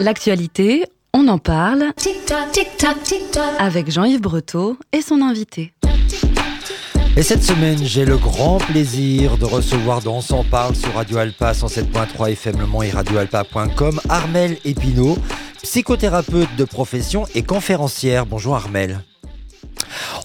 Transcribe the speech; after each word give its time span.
L'actualité, 0.00 0.84
on 1.12 1.28
en 1.28 1.38
parle 1.38 1.92
avec 3.58 3.90
Jean-Yves 3.90 4.20
Breteau 4.20 4.76
et 4.92 5.02
son 5.02 5.22
invité. 5.22 5.72
Et 7.16 7.22
cette 7.22 7.42
semaine, 7.42 7.78
j'ai 7.82 8.04
le 8.04 8.16
grand 8.16 8.58
plaisir 8.58 9.38
de 9.38 9.44
recevoir 9.44 10.02
dans 10.02 10.18
On 10.18 10.20
s'en 10.20 10.44
parle 10.44 10.76
sur 10.76 10.94
Radio 10.94 11.18
Alpa 11.18 11.52
107.3 11.52 12.30
FM 12.32 12.60
Le 12.60 12.66
Mans 12.66 12.82
et 12.82 12.90
radioalpa.com 12.90 14.00
Armel 14.08 14.56
Epino, 14.64 15.18
psychothérapeute 15.62 16.54
de 16.56 16.64
profession 16.64 17.26
et 17.34 17.42
conférencière. 17.42 18.24
Bonjour 18.24 18.54
Armel. 18.54 19.00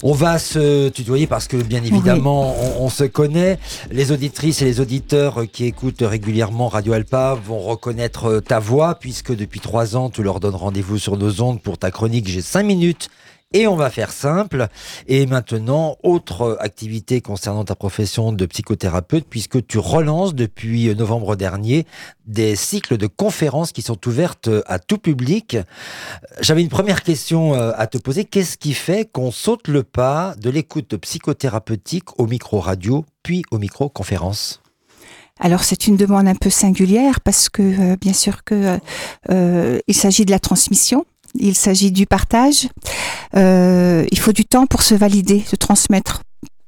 On 0.02 0.12
va 0.12 0.38
se 0.38 0.88
tutoyer 0.88 1.26
parce 1.26 1.48
que 1.48 1.56
bien 1.56 1.82
évidemment 1.82 2.54
on, 2.80 2.88
se 2.88 3.04
connaît. 3.04 3.58
Les 3.90 4.12
auditrices 4.12 4.62
et 4.62 4.64
les 4.64 4.80
auditeurs 4.80 5.44
qui 5.50 5.64
écoutent 5.64 6.02
régulièrement 6.02 6.68
Radio 6.68 6.92
Alpa 6.92 7.34
vont 7.34 7.58
reconnaître 7.60 8.40
ta 8.40 8.58
voix 8.58 8.94
puisque 8.96 9.34
depuis 9.34 9.60
trois 9.60 9.96
ans 9.96 10.10
tu 10.10 10.22
leur 10.22 10.40
donnes 10.40 10.54
rendez-vous 10.54 10.98
sur 10.98 11.16
nos 11.16 11.40
ondes 11.42 11.60
pour 11.60 11.78
ta 11.78 11.90
chronique 11.90 12.28
J'ai 12.28 12.42
cinq 12.42 12.64
minutes 12.64 13.08
et 13.54 13.66
on 13.66 13.76
va 13.76 13.88
faire 13.88 14.12
simple. 14.12 14.68
Et 15.06 15.24
maintenant, 15.24 15.96
autre 16.02 16.58
activité 16.60 17.22
concernant 17.22 17.64
ta 17.64 17.74
profession 17.74 18.32
de 18.32 18.44
psychothérapeute, 18.44 19.26
puisque 19.30 19.66
tu 19.66 19.78
relances 19.78 20.34
depuis 20.34 20.94
novembre 20.94 21.36
dernier 21.36 21.86
des 22.26 22.56
cycles 22.56 22.98
de 22.98 23.06
conférences 23.06 23.72
qui 23.72 23.80
sont 23.80 24.06
ouvertes 24.06 24.50
à 24.66 24.78
tout 24.78 24.98
public. 24.98 25.56
J'avais 26.40 26.62
une 26.62 26.68
première 26.68 27.02
question 27.02 27.54
euh, 27.54 27.72
à 27.76 27.86
te 27.86 27.98
poser. 27.98 28.24
Qu'est-ce 28.24 28.56
qui 28.58 28.74
fait 28.74 29.10
qu'on 29.10 29.30
saute 29.30 29.68
le 29.68 29.82
pas 29.82 30.34
de 30.40 30.50
l'écoute 30.50 30.96
psychothérapeutique 30.96 32.18
au 32.18 32.26
micro-radio, 32.26 33.04
puis 33.22 33.44
au 33.50 33.58
micro-conférence 33.58 34.60
alors 35.40 35.64
c'est 35.64 35.88
une 35.88 35.96
demande 35.96 36.28
un 36.28 36.36
peu 36.36 36.48
singulière 36.48 37.20
parce 37.20 37.48
que 37.48 37.62
euh, 37.62 37.96
bien 38.00 38.12
sûr 38.12 38.44
que 38.44 38.78
euh, 39.30 39.80
il 39.88 39.94
s'agit 39.94 40.24
de 40.24 40.30
la 40.30 40.38
transmission, 40.38 41.04
il 41.34 41.54
s'agit 41.54 41.92
du 41.92 42.06
partage. 42.06 42.68
Euh, 43.36 44.04
il 44.10 44.18
faut 44.18 44.32
du 44.32 44.44
temps 44.44 44.66
pour 44.66 44.82
se 44.82 44.94
valider, 44.94 45.42
se 45.46 45.56
transmettre 45.56 46.23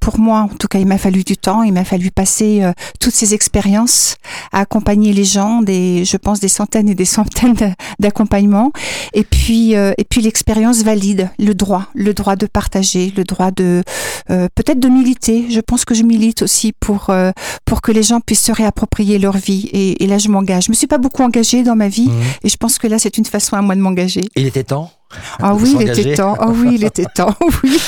pour 0.06 0.20
moi, 0.20 0.42
en 0.42 0.46
tout 0.46 0.68
cas, 0.68 0.78
il 0.78 0.86
m'a 0.86 0.98
fallu 0.98 1.24
du 1.24 1.36
temps, 1.36 1.64
il 1.64 1.72
m'a 1.72 1.84
fallu 1.84 2.12
passer 2.12 2.62
euh, 2.62 2.70
toutes 3.00 3.12
ces 3.12 3.34
expériences 3.34 4.14
à 4.52 4.60
accompagner 4.60 5.12
les 5.12 5.24
gens, 5.24 5.62
des, 5.62 6.04
je 6.04 6.16
pense, 6.16 6.38
des 6.38 6.46
centaines 6.46 6.88
et 6.88 6.94
des 6.94 7.04
centaines 7.04 7.74
d'accompagnements. 7.98 8.70
Et 9.14 9.24
puis, 9.24 9.74
euh, 9.74 9.94
et 9.98 10.04
puis 10.04 10.20
l'expérience 10.20 10.84
valide, 10.84 11.28
le 11.40 11.54
droit, 11.54 11.86
le 11.92 12.14
droit 12.14 12.36
de 12.36 12.46
partager, 12.46 13.12
le 13.16 13.24
droit 13.24 13.50
de, 13.50 13.82
euh, 14.30 14.46
peut-être 14.54 14.78
de 14.78 14.88
militer. 14.88 15.46
Je 15.50 15.60
pense 15.60 15.84
que 15.84 15.92
je 15.96 16.04
milite 16.04 16.42
aussi 16.42 16.72
pour 16.72 17.10
pour 17.64 17.80
que 17.82 17.90
les 17.90 18.04
gens 18.04 18.20
puissent 18.20 18.44
se 18.44 18.52
réapproprier 18.52 19.18
leur 19.18 19.36
vie. 19.36 19.68
Et, 19.72 20.04
et 20.04 20.06
là, 20.06 20.18
je 20.18 20.28
m'engage. 20.28 20.66
Je 20.66 20.70
me 20.70 20.76
suis 20.76 20.86
pas 20.86 20.98
beaucoup 20.98 21.24
engagée 21.24 21.64
dans 21.64 21.74
ma 21.74 21.88
vie, 21.88 22.06
mmh. 22.06 22.44
et 22.44 22.48
je 22.48 22.56
pense 22.56 22.78
que 22.78 22.86
là, 22.86 23.00
c'est 23.00 23.18
une 23.18 23.24
façon 23.24 23.56
à 23.56 23.60
moi 23.60 23.74
de 23.74 23.80
m'engager. 23.80 24.22
Il 24.36 24.46
était 24.46 24.62
temps? 24.62 24.92
Ah 25.40 25.54
oui, 25.54 25.76
il 25.80 25.88
était 25.88 26.14
temps. 26.14 26.36
Ah 26.38 26.48
oui, 26.48 26.72
il 26.74 26.84
était 26.84 27.04
temps. 27.14 27.34
Oui. 27.62 27.78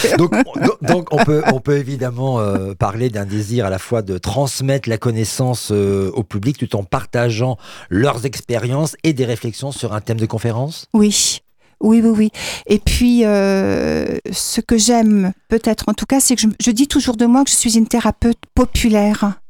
donc, 0.82 1.12
on 1.12 1.24
peut, 1.24 1.42
on 1.52 1.60
peut 1.60 1.76
évidemment 1.76 2.40
euh, 2.40 2.74
parler 2.74 3.10
d'un 3.10 3.24
désir 3.24 3.66
à 3.66 3.70
la 3.70 3.78
fois 3.78 4.02
de 4.02 4.18
transmettre 4.18 4.88
la 4.88 4.98
connaissance 4.98 5.70
euh, 5.72 6.10
au 6.14 6.22
public 6.22 6.58
tout 6.58 6.76
en 6.76 6.84
partageant 6.84 7.58
leurs 7.90 8.24
expériences 8.26 8.96
et 9.04 9.12
des 9.12 9.24
réflexions 9.24 9.72
sur 9.72 9.92
un 9.92 10.00
thème 10.00 10.18
de 10.18 10.26
conférence? 10.26 10.86
Oui. 10.94 11.40
Oui, 11.80 12.00
oui, 12.02 12.10
oui. 12.10 12.30
Et 12.66 12.78
puis, 12.78 13.24
euh, 13.24 14.18
ce 14.32 14.60
que 14.60 14.76
j'aime, 14.76 15.32
peut-être 15.48 15.84
en 15.88 15.94
tout 15.94 16.06
cas, 16.06 16.18
c'est 16.18 16.34
que 16.34 16.42
je, 16.60 16.70
dis 16.70 16.88
toujours 16.88 17.16
de 17.16 17.24
moi 17.24 17.44
que 17.44 17.50
je 17.50 17.56
suis 17.56 17.76
une 17.78 17.86
thérapeute 17.86 18.38
populaire 18.54 19.40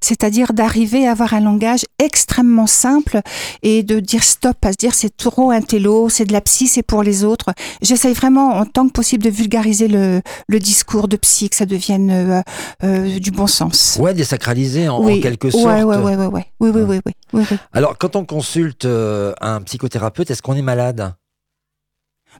c'est-à-dire 0.00 0.52
d'arriver 0.52 1.06
à 1.06 1.12
avoir 1.12 1.34
un 1.34 1.40
langage 1.40 1.84
extrêmement 1.98 2.66
simple 2.66 3.20
et 3.62 3.82
de 3.82 4.00
dire 4.00 4.22
stop, 4.22 4.56
à 4.64 4.72
se 4.72 4.76
dire 4.76 4.94
c'est 4.94 5.16
trop 5.16 5.50
un 5.50 5.62
télo, 5.62 6.08
c'est 6.08 6.24
de 6.24 6.32
la 6.32 6.40
psy, 6.40 6.66
c'est 6.66 6.82
pour 6.82 7.02
les 7.02 7.24
autres. 7.24 7.52
J'essaye 7.82 8.14
vraiment 8.14 8.56
en 8.56 8.66
tant 8.66 8.86
que 8.86 8.92
possible 8.92 9.24
de 9.24 9.30
vulgariser 9.30 9.88
le, 9.88 10.22
discours 10.58 11.08
de 11.08 11.16
psy, 11.16 11.50
que 11.50 11.56
ça 11.56 11.66
devienne 11.66 12.10
euh, 12.10 12.42
euh, 12.84 13.18
du 13.18 13.30
bon 13.30 13.46
sens. 13.46 13.98
Ouais, 14.00 14.14
désacraliser 14.14 14.88
en, 14.88 14.96
en 14.96 15.20
quelque 15.20 15.50
sorte. 15.50 15.64
Ouais, 15.64 15.82
ouais, 15.82 15.96
ouais, 15.98 16.16
ouais, 16.16 16.46
Oui, 16.60 16.70
oui, 16.74 16.82
oui, 16.82 17.00
oui, 17.32 17.44
Alors, 17.72 17.98
quand 17.98 18.16
on 18.16 18.24
consulte 18.24 18.84
euh, 18.84 19.32
un 19.40 19.60
psychothérapeute, 19.62 20.30
est-ce 20.30 20.42
qu'on 20.42 20.54
est 20.54 20.62
malade? 20.62 21.14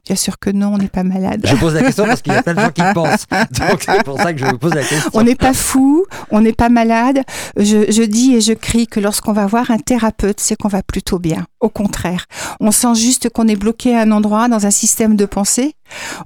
Bien 0.07 0.17
sûr 0.17 0.39
que 0.39 0.51
non, 0.51 0.75
on 0.75 0.79
n'est 0.79 0.89
pas 0.89 1.03
malade. 1.03 1.47
Je 1.49 1.57
pose 1.57 1.75
la 1.75 1.83
question 1.83 2.05
parce 2.05 2.21
qu'il 2.21 2.33
y 2.33 2.37
a 2.37 2.43
plein 2.43 2.55
de 2.55 2.61
gens 2.61 2.71
qui 2.71 2.83
pensent. 2.95 3.25
Donc 3.31 3.83
c'est 3.83 4.05
pour 4.05 4.19
ça 4.21 4.35
que 4.35 4.39
je 4.39 4.45
vous 4.45 4.59
pose 4.59 4.75
la 4.75 4.83
question. 4.83 5.11
On 5.15 5.23
n'est 5.23 5.35
pas 5.35 5.55
fou, 5.55 6.05
on 6.31 6.43
n'est 6.43 6.53
pas 6.53 6.69
malade. 6.69 7.23
Je, 7.57 7.91
je, 7.91 8.03
dis 8.03 8.35
et 8.35 8.41
je 8.43 8.53
crie 8.53 8.87
que 8.87 9.01
lorsqu'on 9.01 9.33
va 9.33 9.47
voir 9.47 9.71
un 9.71 9.79
thérapeute, 9.79 10.41
c'est 10.41 10.57
qu'on 10.57 10.69
va 10.69 10.83
plutôt 10.83 11.19
bien. 11.19 11.47
Au 11.61 11.71
contraire, 11.71 12.27
on 12.61 12.71
sent 12.71 12.95
juste 12.97 13.31
qu'on 13.31 13.49
est 13.49 13.57
bloqué 13.57 13.97
à 13.97 14.03
un 14.03 14.11
endroit 14.11 14.49
dans 14.49 14.67
un 14.67 14.71
système 14.71 15.17
de 15.17 15.25
pensée. 15.25 15.75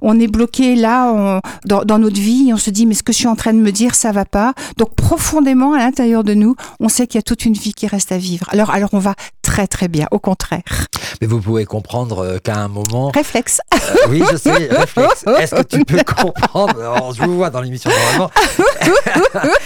On 0.01 0.19
est 0.19 0.27
bloqué 0.27 0.75
là 0.75 1.41
dans, 1.65 1.83
dans, 1.83 1.99
notre 1.99 2.19
vie. 2.19 2.51
on 2.53 2.57
se 2.57 2.69
dit 2.69 2.85
mais 2.85 2.93
ce 2.93 3.03
que 3.03 3.11
je 3.11 3.17
suis 3.17 3.27
en 3.27 3.35
train 3.35 3.53
de 3.53 3.59
me 3.59 3.71
dire, 3.71 3.95
ça 3.95 4.11
va 4.11 4.25
pas. 4.25 4.53
Donc 4.77 4.95
profondément 4.95 5.73
à 5.73 5.79
l'intérieur 5.79 6.23
de 6.23 6.33
nous, 6.33 6.55
on 6.79 6.89
sait 6.89 7.07
qu'il 7.07 7.17
y 7.17 7.19
a 7.19 7.23
toute 7.23 7.45
une 7.45 7.53
vie 7.53 7.73
qui 7.73 7.87
reste 7.87 8.11
à 8.11 8.17
vivre. 8.17 8.45
Alors 8.51 8.71
alors 8.71 8.89
on 8.93 8.99
va 8.99 9.15
très 9.49 9.67
très 9.67 9.87
bien. 9.87 10.05
Au 10.11 10.19
contraire. 10.19 10.87
Mais 11.21 11.27
vous 11.27 11.41
pouvez 11.41 11.65
comprendre 11.65 12.19
euh, 12.19 12.37
qu'à 12.37 12.57
un 12.57 12.67
moment. 12.67 13.11
Réflexe. 13.13 13.59
Euh, 13.73 13.77
oui, 14.09 14.23
je 14.31 14.37
sais, 14.37 14.51
réflexe. 14.51 15.25
Est-ce 15.39 15.55
que 15.55 15.63
tu 15.63 15.83
peux 15.85 16.03
comprendre 16.15 17.13
Je 17.13 17.23
vous 17.23 17.35
vois 17.35 17.49
dans 17.49 17.61
l'émission 17.61 17.89
normalement. 17.89 18.31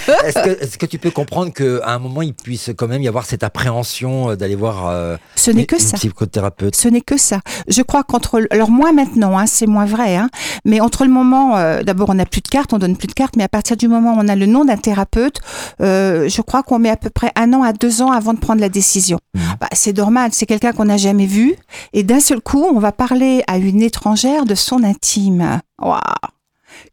Est-ce 0.25 0.39
que, 0.39 0.63
est 0.63 0.77
que, 0.77 0.85
tu 0.85 0.97
peux 0.97 1.11
comprendre 1.11 1.51
qu'à 1.53 1.89
un 1.89 1.99
moment, 1.99 2.21
il 2.21 2.33
puisse 2.33 2.71
quand 2.75 2.87
même 2.87 3.01
y 3.01 3.07
avoir 3.07 3.25
cette 3.25 3.43
appréhension 3.43 4.31
euh, 4.31 4.35
d'aller 4.35 4.55
voir 4.55 5.17
Ce 5.35 5.51
n'est 5.51 5.65
que 5.65 5.79
ça. 5.79 5.97
psychothérapeute? 5.97 6.75
Ce 6.75 6.87
n'est 6.87 7.01
que 7.01 7.17
ça. 7.17 7.41
Je 7.67 7.81
crois 7.81 8.03
qu'entre. 8.03 8.41
Alors, 8.49 8.71
moi 8.71 8.91
maintenant, 8.93 9.37
hein, 9.37 9.45
c'est 9.45 9.67
moins 9.83 9.97
vrai, 9.97 10.15
hein, 10.15 10.29
mais 10.65 10.81
entre 10.81 11.03
le 11.03 11.11
moment. 11.11 11.53
D'abord, 11.83 12.09
on 12.09 12.15
n'a 12.15 12.25
plus 12.25 12.41
de 12.41 12.47
cartes, 12.47 12.73
on 12.73 12.79
donne 12.79 12.97
plus 12.97 13.07
de 13.07 13.13
cartes, 13.13 13.35
mais 13.35 13.43
à 13.43 13.49
partir 13.49 13.77
du 13.77 13.87
moment 13.87 14.13
où 14.13 14.17
on 14.19 14.27
a 14.27 14.35
le 14.35 14.45
nom 14.45 14.65
d'un 14.65 14.77
thérapeute, 14.77 15.39
je 15.79 16.41
crois 16.41 16.63
qu'on 16.63 16.79
met 16.79 16.89
à 16.89 16.97
peu 16.97 17.09
près 17.09 17.31
un 17.35 17.53
an 17.53 17.63
à 17.63 17.73
deux 17.73 18.01
ans 18.01 18.11
avant 18.11 18.33
de 18.33 18.39
prendre 18.39 18.61
la 18.61 18.69
décision. 18.69 19.19
Mmh. 19.33 19.39
Bah, 19.59 19.67
c'est 19.73 19.95
normal, 19.97 20.31
c'est 20.33 20.45
quelqu'un 20.45 20.71
qu'on 20.71 20.85
n'a 20.85 20.97
jamais 20.97 21.25
vu, 21.25 21.55
et 21.93 22.03
d'un 22.03 22.19
seul 22.19 22.41
coup, 22.41 22.63
on 22.63 22.79
va 22.79 22.91
parler 22.91 23.43
à 23.47 23.57
une 23.57 23.81
étrangère 23.81 24.45
de 24.45 24.55
son 24.55 24.83
intime. 24.83 25.61
Waouh 25.81 25.99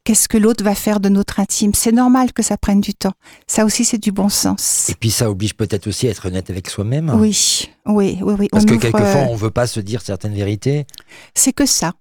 Qu'est-ce 0.04 0.28
que 0.28 0.36
l'autre 0.36 0.62
va 0.62 0.74
faire 0.74 1.00
de 1.00 1.08
notre 1.08 1.40
intime? 1.40 1.72
C'est 1.74 1.92
normal 1.92 2.32
que 2.32 2.42
ça 2.42 2.56
prenne 2.56 2.80
du 2.80 2.94
temps. 2.94 3.12
Ça 3.46 3.64
aussi, 3.64 3.84
c'est 3.84 3.98
du 3.98 4.12
bon 4.12 4.28
sens. 4.28 4.88
Et 4.90 4.94
puis, 4.94 5.10
ça 5.10 5.30
oblige 5.30 5.54
peut-être 5.54 5.86
aussi 5.86 6.06
à 6.06 6.10
être 6.10 6.26
honnête 6.26 6.50
avec 6.50 6.68
soi-même. 6.68 7.10
Oui, 7.16 7.68
oui, 7.86 8.18
oui, 8.20 8.34
oui. 8.38 8.48
Parce 8.52 8.66
que 8.66 8.74
quelquefois, 8.74 9.26
on 9.28 9.32
ne 9.32 9.38
veut 9.38 9.50
pas 9.50 9.66
se 9.66 9.80
dire 9.80 10.02
certaines 10.02 10.34
vérités. 10.34 10.86
C'est 11.34 11.52
que 11.52 11.66
ça. 11.66 11.94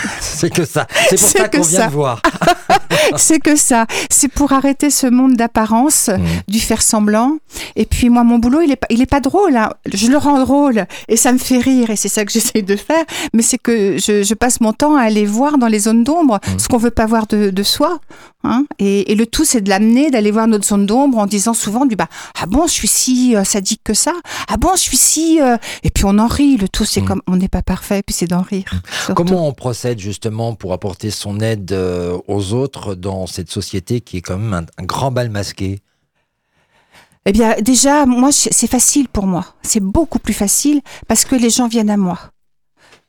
c'est 0.20 0.50
que 0.50 0.64
ça. 0.64 0.86
C'est 1.08 1.18
pour 1.18 1.28
ça 1.28 1.48
qu'on 1.48 1.62
vient 1.62 1.86
de 1.86 1.92
voir. 1.92 2.20
c'est 3.16 3.38
que 3.38 3.56
ça. 3.56 3.86
C'est 4.10 4.28
pour 4.28 4.52
arrêter 4.52 4.90
ce 4.90 5.06
monde 5.06 5.34
d'apparence, 5.34 6.08
mmh. 6.08 6.22
du 6.48 6.60
faire 6.60 6.82
semblant. 6.82 7.36
Et 7.76 7.86
puis 7.86 8.08
moi, 8.08 8.24
mon 8.24 8.38
boulot, 8.38 8.60
il 8.62 8.70
est 8.70 8.76
pas, 8.76 8.86
il 8.90 9.00
est 9.00 9.06
pas 9.06 9.20
drôle. 9.20 9.56
Hein. 9.56 9.70
Je 9.92 10.08
le 10.08 10.16
rends 10.16 10.40
drôle 10.40 10.86
et 11.08 11.16
ça 11.16 11.32
me 11.32 11.38
fait 11.38 11.58
rire 11.58 11.90
et 11.90 11.96
c'est 11.96 12.08
ça 12.08 12.24
que 12.24 12.32
j'essaie 12.32 12.62
de 12.62 12.76
faire. 12.76 13.04
Mais 13.32 13.42
c'est 13.42 13.58
que 13.58 13.98
je, 13.98 14.34
passe 14.34 14.60
mon 14.60 14.72
temps 14.72 14.96
à 14.96 15.02
aller 15.02 15.26
voir 15.26 15.58
dans 15.58 15.68
les 15.68 15.80
zones 15.80 16.04
d'ombre 16.04 16.36
mmh. 16.36 16.58
ce 16.58 16.68
qu'on 16.68 16.78
veut 16.78 16.90
pas 16.90 17.06
voir 17.06 17.26
de, 17.26 17.62
soi. 17.62 18.00
Hein. 18.44 18.64
Et, 18.78 19.14
le 19.14 19.26
tout, 19.26 19.44
c'est 19.44 19.60
de 19.60 19.68
l'amener, 19.68 20.10
d'aller 20.10 20.30
voir 20.30 20.48
notre 20.48 20.66
zone 20.66 20.86
d'ombre 20.86 21.18
en 21.18 21.26
disant 21.26 21.54
souvent 21.54 21.86
du 21.86 21.94
bah 21.94 22.08
ah 22.40 22.46
bon, 22.46 22.66
je 22.66 22.72
suis 22.72 22.88
si 22.88 23.36
euh, 23.36 23.44
sadique 23.44 23.82
que 23.84 23.94
ça. 23.94 24.12
Ah 24.48 24.56
bon, 24.56 24.70
je 24.74 24.80
suis 24.80 24.96
si 24.96 25.40
euh, 25.40 25.56
et 25.84 25.90
puis 25.90 26.04
on 26.06 26.18
en 26.18 26.26
rit. 26.26 26.56
Le 26.56 26.68
tout, 26.68 26.84
c'est 26.84 27.02
mmh. 27.02 27.06
comme 27.06 27.22
on 27.26 27.36
n'est 27.36 27.48
pas 27.48 27.62
parfait, 27.62 28.02
puis 28.04 28.14
c'est 28.14 28.26
d'en 28.26 28.42
rire. 28.42 28.82
Comment 29.14 29.46
on 29.46 29.52
procède 29.52 29.98
justement 29.98 30.54
pour 30.54 30.72
apporter 30.72 31.10
son 31.10 31.40
aide 31.40 31.72
euh, 31.72 32.18
aux 32.26 32.52
autres 32.52 32.91
dans 32.94 33.26
cette 33.26 33.50
société 33.50 34.00
qui 34.00 34.18
est 34.18 34.20
quand 34.20 34.38
même 34.38 34.66
un, 34.78 34.84
grand 34.84 35.10
bal 35.10 35.30
masqué 35.30 35.80
eh 37.24 37.30
bien, 37.30 37.54
déjà, 37.60 38.04
moi, 38.04 38.32
c'est 38.32 38.66
facile 38.66 39.06
pour 39.08 39.28
moi. 39.28 39.54
C'est 39.62 39.78
beaucoup 39.78 40.18
plus 40.18 40.34
facile 40.34 40.80
parce 41.06 41.24
que 41.24 41.36
les 41.36 41.50
gens 41.50 41.68
viennent 41.68 41.88
à 41.88 41.96
moi. 41.96 42.18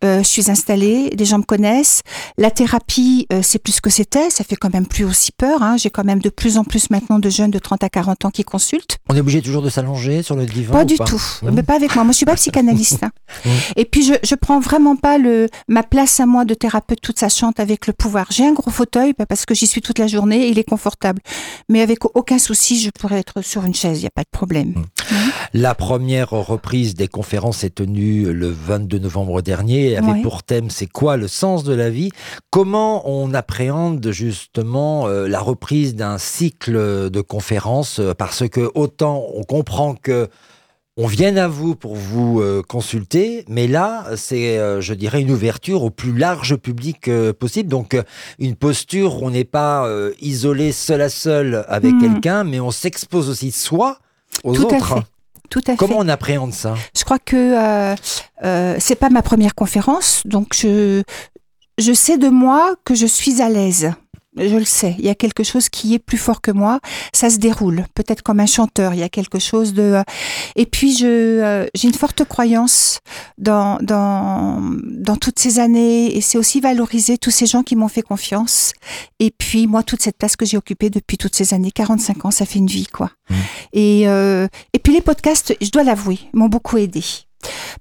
Euh, 0.04 0.20
je 0.20 0.28
suis 0.28 0.52
installée, 0.52 1.10
les 1.18 1.26
gens 1.26 1.38
me 1.38 1.44
connaissent. 1.44 2.02
La 2.38 2.52
thérapie, 2.52 3.26
euh, 3.32 3.40
c'est 3.42 3.60
plus 3.60 3.74
ce 3.74 3.82
que 3.82 3.90
c'était. 3.90 4.30
Ça 4.30 4.44
fait 4.44 4.56
quand 4.56 4.74
même 4.74 4.86
plus 4.86 5.06
aussi 5.06 5.32
peur. 5.32 5.64
Hein. 5.64 5.78
J'ai 5.78 5.90
quand 5.90 6.04
même 6.04 6.20
de 6.20 6.30
plus 6.30 6.58
en 6.58 6.64
plus 6.64 6.90
maintenant 6.90 7.20
de 7.20 7.30
jeunes 7.30 7.52
de 7.52 7.60
30 7.60 7.84
à 7.84 7.90
40 7.90 8.26
ans 8.26 8.30
qui 8.30 8.44
consultent. 8.44 8.98
On 9.10 9.16
est 9.16 9.22
obligé 9.22 9.42
toujours 9.42 9.62
de 9.62 9.70
s'allonger 9.70 10.22
sur 10.22 10.36
le 10.36 10.46
divan 10.46 10.74
Pas 10.74 10.86
du 10.86 10.98
tout. 10.98 11.22
Mmh. 11.42 11.52
Mais 11.52 11.64
pas 11.64 11.76
avec 11.76 11.96
moi. 11.96 12.04
Moi, 12.04 12.12
je 12.12 12.18
suis 12.18 12.26
pas 12.26 12.36
psychanalyste. 12.36 13.04
Hein. 13.04 13.12
Mmh. 13.46 13.50
Et 13.78 13.86
puis, 13.86 14.04
je, 14.04 14.14
je 14.24 14.36
prends 14.36 14.60
vraiment 14.60 14.96
pas 14.96 15.18
le, 15.18 15.48
ma 15.68 15.82
place 15.82 16.20
à 16.20 16.26
moi 16.26 16.46
de 16.46 16.54
thérapeute 16.54 17.02
toute 17.02 17.18
sa 17.18 17.30
chante 17.30 17.60
avec 17.60 17.88
le 17.88 17.94
pouvoir. 17.94 18.28
J'ai 18.30 18.46
un 18.46 18.54
gros 18.54 18.70
fauteuil 18.70 19.14
bah, 19.18 19.26
parce 19.26 19.46
que 19.46 19.56
j'y 19.56 19.66
suis 19.66 19.82
toute 19.82 19.98
la 19.98 20.08
journée 20.08 20.46
et 20.46 20.50
il 20.50 20.60
est 20.60 20.64
confortable. 20.70 21.20
Mais 21.68 21.82
avec 21.82 22.06
aucun 22.16 22.38
souci, 22.38 22.80
je 22.80 22.90
pourrais 22.92 23.20
être 23.20 23.42
sur 23.42 23.66
une 23.66 23.74
chaise. 23.74 23.98
Il 23.98 24.02
n'y 24.02 24.08
a 24.08 24.12
pas 24.12 24.22
de 24.22 24.30
problème. 24.32 24.70
Mmh. 24.76 25.16
La 25.54 25.74
première 25.74 26.30
reprise 26.30 26.94
des 26.94 27.08
conférences 27.08 27.64
est 27.64 27.76
tenue 27.76 28.32
le 28.32 28.50
22 28.50 29.00
novembre 29.00 29.42
dernier 29.42 29.93
avait 29.98 30.22
pour 30.22 30.44
thème 30.44 30.70
c'est 30.70 30.88
quoi 30.88 31.18
le 31.18 31.28
sens 31.28 31.64
de 31.64 31.74
la 31.74 31.90
vie? 31.90 32.12
Comment 32.50 33.08
on 33.10 33.34
appréhende 33.34 34.12
justement 34.12 35.08
euh, 35.08 35.28
la 35.28 35.40
reprise 35.40 35.96
d'un 35.96 36.18
cycle 36.18 37.10
de 37.10 37.22
conférences 37.22 38.02
Parce 38.18 38.48
que 38.48 38.72
autant 38.76 39.26
on 39.36 39.44
comprend 39.44 39.96
que 39.96 40.28
on 40.96 41.08
vient 41.08 41.36
à 41.38 41.48
vous 41.48 41.74
pour 41.74 41.96
vous 41.96 42.40
euh, 42.40 42.62
consulter, 42.62 43.46
mais 43.50 43.68
là, 43.68 44.06
c'est, 44.16 44.60
euh, 44.60 44.80
je 44.80 44.94
dirais, 44.94 45.22
une 45.22 45.32
ouverture 45.32 45.82
au 45.82 45.90
plus 45.90 46.16
large 46.16 46.56
public 46.56 47.08
euh, 47.08 47.34
possible. 47.34 47.68
Donc, 47.68 47.96
euh, 47.96 48.04
une 48.38 48.56
posture 48.56 49.24
où 49.24 49.26
on 49.26 49.32
n'est 49.32 49.44
pas 49.44 49.88
euh, 49.88 50.14
isolé 50.22 50.72
seul 50.72 51.02
à 51.02 51.10
seul 51.10 51.66
avec 51.68 51.94
Hmm. 51.94 52.00
quelqu'un, 52.00 52.44
mais 52.44 52.60
on 52.60 52.70
s'expose 52.70 53.28
aussi 53.28 53.50
soi 53.50 53.98
aux 54.44 54.54
Tout 54.54 54.68
à 54.70 54.76
autres. 54.76 54.96
fait. 54.98 55.04
Tout 55.54 55.62
à 55.68 55.76
Comment 55.76 55.98
fait. 56.00 56.06
on 56.06 56.10
appréhende 56.10 56.52
ça? 56.52 56.74
Je 56.98 57.04
crois 57.04 57.20
que 57.20 57.36
euh, 57.36 57.96
euh, 58.44 58.76
c'est 58.80 58.96
pas 58.96 59.12
ma 59.12 59.22
première 59.22 59.54
conférence, 59.54 60.24
donc 60.26 60.56
je 60.56 61.04
je 61.78 61.94
sais 61.94 62.18
de 62.18 62.28
moi 62.28 62.74
que 62.86 62.96
je 62.96 63.06
suis 63.06 63.40
à 63.40 63.50
l'aise. 63.50 63.92
Je 64.36 64.56
le 64.56 64.66
sais. 64.66 64.96
Il 64.98 65.06
y 65.06 65.10
a 65.10 65.16
quelque 65.16 65.44
chose 65.44 65.70
qui 65.70 65.94
est 65.94 66.00
plus 66.00 66.18
fort 66.18 66.42
que 66.42 66.52
moi. 66.52 66.80
Ça 67.14 67.30
se 67.30 67.38
déroule. 67.38 67.86
Peut-être 67.94 68.22
comme 68.24 68.40
un 68.40 68.46
chanteur. 68.48 68.94
Il 68.94 69.00
y 69.00 69.04
a 69.04 69.10
quelque 69.10 69.38
chose 69.40 69.74
de. 69.74 69.84
euh, 69.84 70.04
Et 70.56 70.66
puis 70.66 70.96
je 70.98 71.06
euh, 71.06 71.66
j'ai 71.76 71.88
une 71.88 71.94
forte 71.94 72.24
croyance 72.26 73.00
dans 73.38 73.78
dans 73.82 74.60
dans 74.84 75.16
toutes 75.18 75.38
ces 75.40 75.60
années 75.60 76.16
et 76.16 76.22
c'est 76.22 76.38
aussi 76.38 76.62
valoriser 76.62 77.18
tous 77.18 77.32
ces 77.32 77.46
gens 77.46 77.64
qui 77.64 77.76
m'ont 77.76 77.88
fait 77.88 78.02
confiance. 78.02 78.74
Et 79.20 79.32
puis 79.32 79.68
moi 79.68 79.84
toute 79.84 80.02
cette 80.02 80.18
place 80.18 80.36
que 80.36 80.46
j'ai 80.46 80.58
occupée 80.58 80.90
depuis 80.90 81.18
toutes 81.18 81.36
ces 81.36 81.54
années, 81.54 81.72
45 81.72 82.26
ans, 82.26 82.32
ça 82.32 82.46
fait 82.46 82.60
une 82.60 82.68
vie 82.68 82.88
quoi. 82.88 83.12
Mmh. 83.30 83.36
Et 83.74 84.04
euh, 84.08 84.48
et 84.74 84.80
puis 84.80 84.94
les 84.94 85.02
podcasts, 85.02 85.56
je 85.62 85.70
dois 85.70 85.84
l'avouer, 85.84 86.20
m'ont 86.34 86.50
beaucoup 86.50 86.78
aidé. 86.78 87.04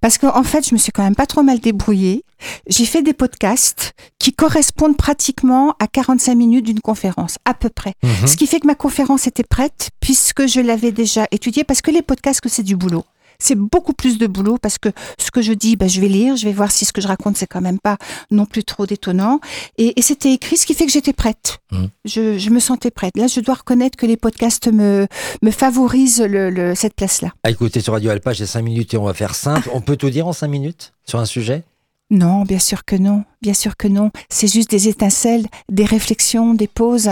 Parce 0.00 0.18
qu'en 0.18 0.36
en 0.36 0.42
fait, 0.42 0.68
je 0.68 0.74
me 0.74 0.78
suis 0.78 0.92
quand 0.92 1.02
même 1.02 1.14
pas 1.14 1.26
trop 1.26 1.42
mal 1.42 1.58
débrouillée. 1.60 2.24
J'ai 2.68 2.84
fait 2.84 3.02
des 3.02 3.12
podcasts 3.12 3.92
qui 4.18 4.32
correspondent 4.32 4.96
pratiquement 4.96 5.74
à 5.78 5.86
45 5.86 6.34
minutes 6.34 6.66
d'une 6.66 6.80
conférence, 6.80 7.36
à 7.44 7.54
peu 7.54 7.68
près. 7.68 7.94
Mhm. 8.02 8.26
Ce 8.26 8.36
qui 8.36 8.46
fait 8.46 8.60
que 8.60 8.66
ma 8.66 8.74
conférence 8.74 9.26
était 9.26 9.44
prête 9.44 9.90
puisque 10.00 10.46
je 10.46 10.60
l'avais 10.60 10.92
déjà 10.92 11.26
étudiée. 11.30 11.64
Parce 11.64 11.82
que 11.82 11.90
les 11.90 12.02
podcasts, 12.02 12.40
que 12.40 12.48
c'est 12.48 12.62
du 12.62 12.76
boulot. 12.76 13.04
C'est 13.42 13.56
beaucoup 13.56 13.92
plus 13.92 14.18
de 14.18 14.26
boulot 14.26 14.56
parce 14.60 14.78
que 14.78 14.88
ce 15.18 15.30
que 15.30 15.42
je 15.42 15.52
dis, 15.52 15.76
ben, 15.76 15.88
je 15.88 16.00
vais 16.00 16.08
lire, 16.08 16.36
je 16.36 16.44
vais 16.46 16.52
voir 16.52 16.70
si 16.70 16.84
ce 16.84 16.92
que 16.92 17.00
je 17.00 17.08
raconte, 17.08 17.36
c'est 17.36 17.46
quand 17.46 17.60
même 17.60 17.78
pas 17.80 17.96
non 18.30 18.46
plus 18.46 18.64
trop 18.64 18.86
détonnant. 18.86 19.40
Et, 19.78 19.98
et 19.98 20.02
c'était 20.02 20.32
écrit, 20.32 20.56
ce 20.56 20.64
qui 20.66 20.74
fait 20.74 20.86
que 20.86 20.92
j'étais 20.92 21.12
prête. 21.12 21.58
Mhm. 21.72 21.88
Je, 22.04 22.38
je 22.38 22.50
me 22.50 22.60
sentais 22.60 22.90
prête. 22.90 23.16
Là, 23.16 23.26
je 23.26 23.40
dois 23.40 23.54
reconnaître 23.54 23.96
que 23.96 24.06
les 24.06 24.16
podcasts 24.16 24.68
me, 24.72 25.06
me 25.42 25.50
favorisent 25.50 26.20
le, 26.22 26.50
le- 26.50 26.74
cette 26.74 26.94
place-là. 26.94 27.30
À 27.42 27.50
écouter 27.50 27.80
sur 27.80 27.92
Radio 27.94 28.10
Alpa, 28.10 28.32
j'ai 28.32 28.46
5 28.46 28.62
minutes 28.62 28.94
et 28.94 28.96
on 28.98 29.04
va 29.04 29.14
faire 29.14 29.34
simple. 29.34 29.68
On 29.74 29.80
peut 29.80 29.96
tout 29.96 30.10
dire 30.10 30.26
en 30.26 30.32
5 30.32 30.48
minutes 30.48 30.92
sur 31.04 31.18
un 31.18 31.24
sujet? 31.26 31.64
Non, 32.12 32.42
bien 32.42 32.58
sûr 32.58 32.84
que 32.84 32.94
non, 32.94 33.24
bien 33.40 33.54
sûr 33.54 33.74
que 33.76 33.88
non. 33.88 34.10
C'est 34.28 34.46
juste 34.46 34.70
des 34.70 34.86
étincelles, 34.86 35.46
des 35.70 35.86
réflexions, 35.86 36.52
des 36.52 36.68
pauses. 36.68 37.08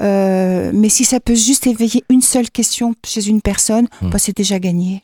Euh, 0.00 0.70
mais 0.72 0.88
si 0.88 1.04
ça 1.04 1.18
peut 1.18 1.34
juste 1.34 1.66
éveiller 1.66 2.04
une 2.08 2.22
seule 2.22 2.48
question 2.50 2.94
chez 3.04 3.26
une 3.26 3.42
personne, 3.42 3.88
Hmm. 4.00 4.10
bah, 4.10 4.18
c'est 4.18 4.36
déjà 4.36 4.58
gagné. 4.60 5.02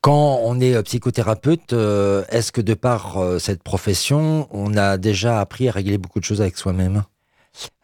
Quand 0.00 0.40
on 0.42 0.60
est 0.60 0.74
euh, 0.74 0.82
psychothérapeute, 0.82 1.72
euh, 1.72 2.24
est-ce 2.30 2.50
que 2.50 2.60
de 2.60 2.74
par 2.74 3.18
euh, 3.18 3.38
cette 3.38 3.62
profession, 3.62 4.48
on 4.50 4.76
a 4.76 4.98
déjà 4.98 5.40
appris 5.40 5.68
à 5.68 5.72
régler 5.72 5.96
beaucoup 5.96 6.18
de 6.18 6.24
choses 6.24 6.40
avec 6.40 6.56
soi-même? 6.58 7.04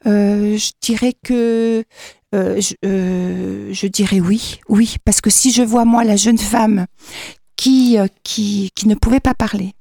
Je 0.05 0.71
dirais 0.81 1.15
que 1.25 1.85
je, 2.33 2.75
je 3.73 3.87
dirais 3.87 4.21
oui, 4.21 4.59
oui, 4.69 4.97
parce 5.05 5.21
que 5.21 5.31
si 5.31 5.53
je 5.53 5.63
vois 5.63 5.85
moi 5.85 6.03
la 6.05 6.17
jeune 6.17 6.39
femme 6.39 6.87
qui 7.57 7.97
qui 8.23 8.71
qui 8.75 8.89
ne 8.89 8.95
pouvait 8.95 9.21
pas 9.21 9.35
parler, 9.35 9.76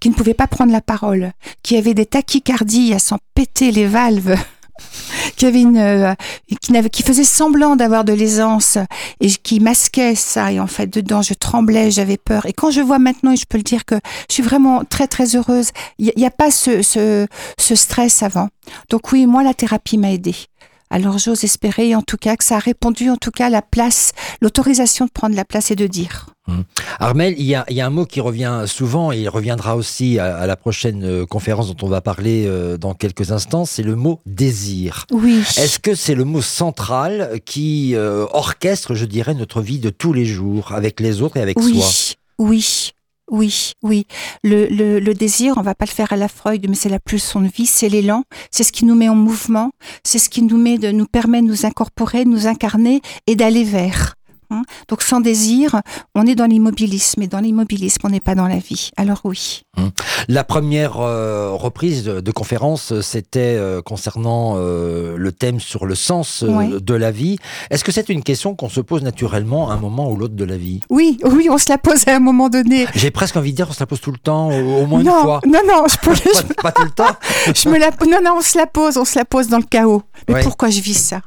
qui 0.00 0.10
ne 0.10 0.14
pouvait 0.14 0.34
pas 0.34 0.46
prendre 0.46 0.72
la 0.72 0.80
parole, 0.80 1.32
qui 1.62 1.76
avait 1.76 1.94
des 1.94 2.06
tachycardies 2.06 2.94
à 2.94 2.98
s'en 2.98 3.18
péter 3.34 3.70
les 3.72 3.86
valves, 3.86 4.36
qui 5.36 5.46
avait 5.46 5.60
une 5.60 5.78
euh, 5.78 6.14
qui 6.60 6.72
n'avait 6.72 6.90
qui 6.90 7.02
faisait 7.02 7.24
semblant 7.24 7.76
d'avoir 7.76 8.04
de 8.04 8.12
l'aisance 8.12 8.78
et 9.20 9.28
qui 9.28 9.60
masquait 9.60 10.14
ça 10.14 10.52
et 10.52 10.60
en 10.60 10.66
fait 10.66 10.86
dedans 10.86 11.22
je 11.22 11.34
tremblais, 11.34 11.90
j'avais 11.90 12.16
peur 12.16 12.46
et 12.46 12.52
quand 12.52 12.70
je 12.70 12.80
vois 12.80 12.98
maintenant 12.98 13.32
et 13.32 13.36
je 13.36 13.44
peux 13.48 13.58
le 13.58 13.64
dire 13.64 13.84
que 13.84 13.96
je 14.28 14.34
suis 14.34 14.42
vraiment 14.42 14.84
très 14.84 15.06
très 15.06 15.36
heureuse, 15.36 15.70
il 15.98 16.12
n'y 16.16 16.26
a, 16.26 16.30
pas 16.30 16.50
ce, 16.50 16.82
ce 16.82 17.26
ce 17.58 17.74
stress 17.74 18.22
avant. 18.22 18.48
Donc 18.88 19.12
oui, 19.12 19.26
moi 19.26 19.42
la 19.42 19.54
thérapie 19.54 19.98
m'a 19.98 20.12
aidée. 20.12 20.36
Alors 20.90 21.18
j'ose 21.18 21.44
espérer 21.44 21.94
en 21.94 22.02
tout 22.02 22.16
cas 22.16 22.36
que 22.36 22.44
ça 22.44 22.56
a 22.56 22.58
répondu 22.58 23.10
en 23.10 23.16
tout 23.16 23.30
cas 23.30 23.46
à 23.46 23.50
la 23.50 23.62
place, 23.62 24.12
l'autorisation 24.40 25.06
de 25.06 25.10
prendre 25.10 25.36
la 25.36 25.44
place 25.44 25.70
et 25.70 25.76
de 25.76 25.86
dire. 25.86 26.26
Armel, 26.98 27.36
il 27.38 27.46
y, 27.46 27.54
a, 27.54 27.64
il 27.70 27.76
y 27.76 27.80
a 27.80 27.86
un 27.86 27.90
mot 27.90 28.06
qui 28.06 28.20
revient 28.20 28.64
souvent 28.66 29.12
et 29.12 29.20
il 29.20 29.28
reviendra 29.28 29.76
aussi 29.76 30.18
à, 30.18 30.36
à 30.36 30.46
la 30.48 30.56
prochaine 30.56 31.04
euh, 31.04 31.26
conférence 31.26 31.68
dont 31.68 31.86
on 31.86 31.88
va 31.88 32.00
parler 32.00 32.44
euh, 32.46 32.76
dans 32.76 32.92
quelques 32.92 33.30
instants, 33.30 33.64
c'est 33.64 33.84
le 33.84 33.94
mot 33.94 34.20
désir. 34.26 35.06
Oui. 35.12 35.44
Est-ce 35.56 35.78
que 35.78 35.94
c'est 35.94 36.16
le 36.16 36.24
mot 36.24 36.42
central 36.42 37.38
qui 37.44 37.94
euh, 37.94 38.26
orchestre, 38.32 38.96
je 38.96 39.04
dirais, 39.04 39.34
notre 39.34 39.60
vie 39.60 39.78
de 39.78 39.90
tous 39.90 40.12
les 40.12 40.24
jours, 40.24 40.72
avec 40.72 40.98
les 40.98 41.22
autres 41.22 41.36
et 41.36 41.40
avec 41.40 41.56
oui, 41.60 41.80
soi? 41.80 42.16
Oui, 42.38 42.90
oui, 43.30 43.72
oui. 43.82 44.06
Le, 44.44 44.66
le, 44.66 45.00
le 45.00 45.14
désir, 45.14 45.54
on 45.56 45.62
va 45.62 45.74
pas 45.74 45.86
le 45.86 45.90
faire 45.90 46.12
à 46.12 46.16
la 46.16 46.28
Freud, 46.28 46.64
mais 46.68 46.74
c'est 46.74 46.88
la 46.88 46.98
pulsion 47.00 47.40
de 47.40 47.48
vie, 47.48 47.66
c'est 47.66 47.88
l'élan, 47.88 48.24
c'est 48.50 48.64
ce 48.64 48.72
qui 48.72 48.84
nous 48.84 48.94
met 48.94 49.08
en 49.08 49.14
mouvement, 49.14 49.70
c'est 50.04 50.18
ce 50.18 50.28
qui 50.28 50.42
nous 50.42 50.58
met 50.58 50.78
de 50.78 50.90
nous 50.90 51.06
permet 51.06 51.40
de 51.40 51.46
nous 51.46 51.64
incorporer, 51.64 52.24
nous 52.24 52.46
incarner 52.46 53.00
et 53.26 53.36
d'aller 53.36 53.64
vers. 53.64 54.16
Hein? 54.50 54.62
Donc 54.88 55.02
sans 55.02 55.20
désir, 55.20 55.80
on 56.14 56.26
est 56.26 56.34
dans 56.34 56.46
l'immobilisme 56.46 57.22
et 57.22 57.26
dans 57.26 57.40
l'immobilisme, 57.40 58.00
on 58.04 58.10
n'est 58.10 58.20
pas 58.20 58.34
dans 58.34 58.46
la 58.48 58.58
vie. 58.58 58.90
Alors 58.96 59.20
oui. 59.24 59.62
La 60.28 60.44
première 60.44 61.00
euh, 61.00 61.50
reprise 61.52 62.04
de, 62.04 62.30
conférence, 62.32 63.00
c'était 63.00 63.56
euh, 63.56 63.80
concernant 63.82 64.54
euh, 64.56 65.16
le 65.16 65.32
thème 65.32 65.58
sur 65.60 65.86
le 65.86 65.94
sens 65.94 66.42
euh, 66.42 66.78
de 66.80 66.94
la 66.94 67.10
vie. 67.10 67.38
Est-ce 67.70 67.84
que 67.84 67.92
c'est 67.92 68.08
une 68.08 68.22
question 68.22 68.54
qu'on 68.54 68.68
se 68.68 68.80
pose 68.80 69.02
naturellement 69.02 69.70
à 69.70 69.74
un 69.74 69.78
moment 69.78 70.10
ou 70.10 70.16
l'autre 70.16 70.34
de 70.34 70.44
la 70.44 70.56
vie? 70.56 70.80
Oui, 70.90 71.18
oui, 71.24 71.48
on 71.50 71.58
se 71.58 71.68
la 71.70 71.78
pose 71.78 72.06
à 72.08 72.16
un 72.16 72.20
moment 72.20 72.48
donné. 72.48 72.86
J'ai 72.94 73.10
presque 73.10 73.36
envie 73.36 73.52
de 73.52 73.56
dire 73.56 73.66
qu'on 73.66 73.72
se 73.74 73.80
la 73.80 73.86
pose 73.86 74.00
tout 74.00 74.12
le 74.12 74.18
temps, 74.18 74.48
au, 74.50 74.82
au 74.82 74.86
moins 74.86 75.02
non, 75.02 75.16
une 75.16 75.22
fois. 75.22 75.40
non, 75.46 75.60
non, 75.66 75.84
je, 75.88 75.96
peux- 76.02 76.14
je- 76.14 76.42
Pas, 76.54 76.62
pas 76.64 76.72
tout 76.72 76.84
le 76.84 76.90
temps. 76.90 77.16
Je 77.54 77.68
me 77.68 77.78
la... 77.78 77.90
Non, 78.08 78.18
non, 78.22 78.36
on 78.38 78.40
se 78.42 78.56
la 78.58 78.66
pose, 78.66 78.96
on 78.96 79.04
se 79.04 79.18
la 79.18 79.24
pose 79.24 79.48
dans 79.48 79.58
le 79.58 79.64
chaos. 79.64 80.02
Mais 80.28 80.42
pourquoi 80.42 80.70
je 80.70 80.80
vis 80.80 80.94
ça? 80.94 81.20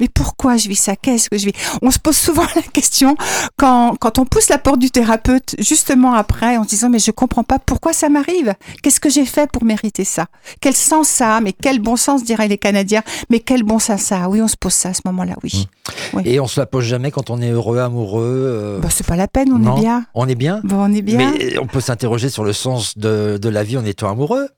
Mais 0.00 0.08
pourquoi 0.12 0.56
je 0.56 0.68
vis 0.68 0.76
ça? 0.76 0.96
Qu'est-ce 0.96 1.30
que 1.30 1.38
je 1.38 1.46
vis? 1.46 1.52
On 1.80 1.90
se 1.90 1.98
pose 1.98 2.16
souvent 2.16 2.42
la 2.56 2.62
question 2.62 3.16
quand, 3.56 3.94
quand 4.00 4.18
on 4.18 4.24
pousse 4.24 4.48
la 4.48 4.58
porte 4.58 4.78
du 4.80 4.90
thérapeute, 4.90 5.54
justement 5.58 6.14
après, 6.14 6.56
en 6.56 6.64
se 6.64 6.68
disant, 6.70 6.88
mais 6.88 6.98
je 6.98 7.10
comprends 7.12 7.44
pas 7.44 7.58
pourquoi 7.58 7.92
ça 7.92 8.08
m'arrive. 8.08 8.54
Qu'est-ce 8.82 9.00
que 9.00 9.10
j'ai 9.10 9.24
fait 9.24 9.50
pour 9.50 9.64
mériter 9.64 10.04
ça? 10.04 10.26
Quel 10.60 10.74
sens 10.74 11.08
ça 11.08 11.36
a? 11.36 11.40
Mais 11.40 11.52
quel 11.52 11.78
bon 11.78 11.96
sens, 11.96 12.24
diraient 12.24 12.48
les 12.48 12.58
Canadiens. 12.58 13.02
Mais 13.30 13.38
quel 13.40 13.62
bon 13.62 13.78
sens 13.78 14.00
ça 14.02 14.24
a? 14.24 14.28
Oui, 14.28 14.42
on 14.42 14.48
se 14.48 14.56
pose 14.58 14.72
ça 14.72 14.88
à 14.90 14.94
ce 14.94 15.02
moment-là, 15.04 15.34
oui. 15.42 15.68
Et 16.24 16.40
on 16.40 16.46
se 16.46 16.58
la 16.60 16.66
pose 16.66 16.84
jamais 16.84 17.10
quand 17.10 17.30
on 17.30 17.40
est 17.40 17.50
heureux, 17.50 17.78
amoureux. 17.78 18.22
euh, 18.48 18.78
Bah, 18.80 18.88
c'est 18.90 19.06
pas 19.06 19.16
la 19.16 19.28
peine, 19.28 19.52
on 19.52 19.58
non. 19.58 19.76
est 19.76 19.80
bien. 19.80 20.04
On 20.14 20.28
est 20.28 20.34
bien? 20.34 20.60
On 20.70 20.92
est 20.92 21.02
bien. 21.02 21.16
Mais 21.18 21.58
on 21.58 21.66
peut 21.66 21.80
s'interroger 21.80 22.28
sur 22.28 22.44
le 22.44 22.52
sens 22.52 22.96
de, 22.98 23.38
de 23.40 23.48
la 23.48 23.62
vie 23.64 23.76
en 23.78 23.84
étant 23.84 24.08
amoureux. 24.10 24.48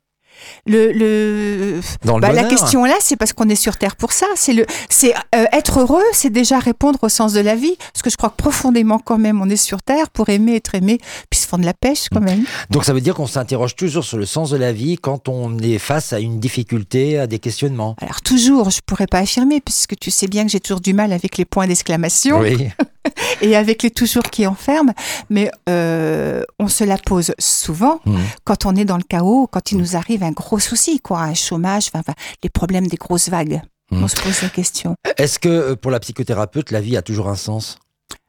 Le, 0.66 0.92
le, 0.92 1.80
Dans 2.04 2.16
le 2.16 2.20
Bah, 2.20 2.32
la 2.32 2.44
question 2.44 2.84
là, 2.84 2.94
c'est 3.00 3.16
parce 3.16 3.32
qu'on 3.32 3.48
est 3.48 3.54
sur 3.54 3.76
Terre 3.76 3.96
pour 3.96 4.12
ça. 4.12 4.26
C'est 4.34 4.52
le, 4.52 4.66
c'est 4.88 5.14
euh, 5.34 5.44
être 5.52 5.80
heureux, 5.80 6.02
c'est 6.12 6.30
déjà 6.30 6.58
répondre 6.58 6.98
au 7.02 7.08
sens 7.08 7.32
de 7.32 7.40
la 7.40 7.54
vie. 7.54 7.76
Parce 7.92 8.02
que 8.02 8.10
je 8.10 8.16
crois 8.16 8.30
que 8.30 8.36
profondément, 8.36 8.98
quand 8.98 9.18
même, 9.18 9.40
on 9.40 9.48
est 9.48 9.56
sur 9.56 9.82
Terre 9.82 10.10
pour 10.10 10.28
aimer, 10.28 10.56
être 10.56 10.74
aimé, 10.74 10.98
se 11.44 11.48
font 11.48 11.58
de 11.58 11.64
la 11.64 11.74
pêche, 11.74 12.08
quand 12.10 12.20
même. 12.20 12.44
Donc 12.70 12.84
ça 12.84 12.92
veut 12.92 13.00
dire 13.00 13.14
qu'on 13.14 13.26
s'interroge 13.26 13.76
toujours 13.76 14.04
sur 14.04 14.18
le 14.18 14.26
sens 14.26 14.50
de 14.50 14.56
la 14.56 14.72
vie 14.72 14.96
quand 14.96 15.28
on 15.28 15.58
est 15.58 15.78
face 15.78 16.12
à 16.12 16.18
une 16.20 16.40
difficulté, 16.40 17.18
à 17.18 17.26
des 17.26 17.38
questionnements. 17.38 17.94
Alors 18.00 18.20
toujours, 18.22 18.70
je 18.70 18.80
pourrais 18.84 19.06
pas 19.06 19.18
affirmer, 19.20 19.60
puisque 19.60 19.96
tu 19.98 20.10
sais 20.10 20.26
bien 20.26 20.44
que 20.44 20.50
j'ai 20.50 20.60
toujours 20.60 20.80
du 20.80 20.92
mal 20.94 21.12
avec 21.12 21.36
les 21.38 21.44
points 21.44 21.66
d'exclamation 21.66 22.40
Oui. 22.40 22.68
et 23.42 23.54
avec 23.56 23.82
les 23.82 23.90
toujours 23.90 24.24
qui 24.24 24.46
enferment. 24.46 24.92
Mais 25.30 25.50
euh, 25.68 26.42
on 26.58 26.68
se 26.68 26.84
la 26.84 26.98
pose 26.98 27.32
souvent 27.38 28.00
Mhm. 28.06 28.18
quand 28.44 28.66
on 28.66 28.74
est 28.76 28.84
dans 28.84 28.96
le 28.96 29.02
chaos, 29.02 29.46
quand 29.50 29.70
il 29.72 29.78
nous 29.78 29.96
arrive 29.96 30.22
un 30.22 30.32
gros 30.32 30.58
souci, 30.58 31.00
quoi, 31.00 31.20
un 31.20 31.34
chômage, 31.34 31.88
enfin, 31.88 32.00
enfin, 32.00 32.14
les 32.42 32.48
problèmes 32.50 32.86
des 32.86 32.96
grosses 32.96 33.28
vagues. 33.28 33.60
Mhm. 33.90 34.02
On 34.04 34.08
se 34.08 34.16
pose 34.16 34.42
la 34.42 34.48
question. 34.48 34.94
Est-ce 35.18 35.38
que 35.38 35.48
euh, 35.48 35.76
pour 35.76 35.90
la 35.90 36.00
psychothérapeute, 36.00 36.70
la 36.70 36.80
vie 36.80 36.96
a 36.96 37.02
toujours 37.02 37.28
un 37.28 37.36
sens? 37.36 37.78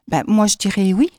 Ben, 0.08 0.22
moi, 0.28 0.46
je 0.46 0.56
dirais 0.56 0.92
oui. 0.92 1.10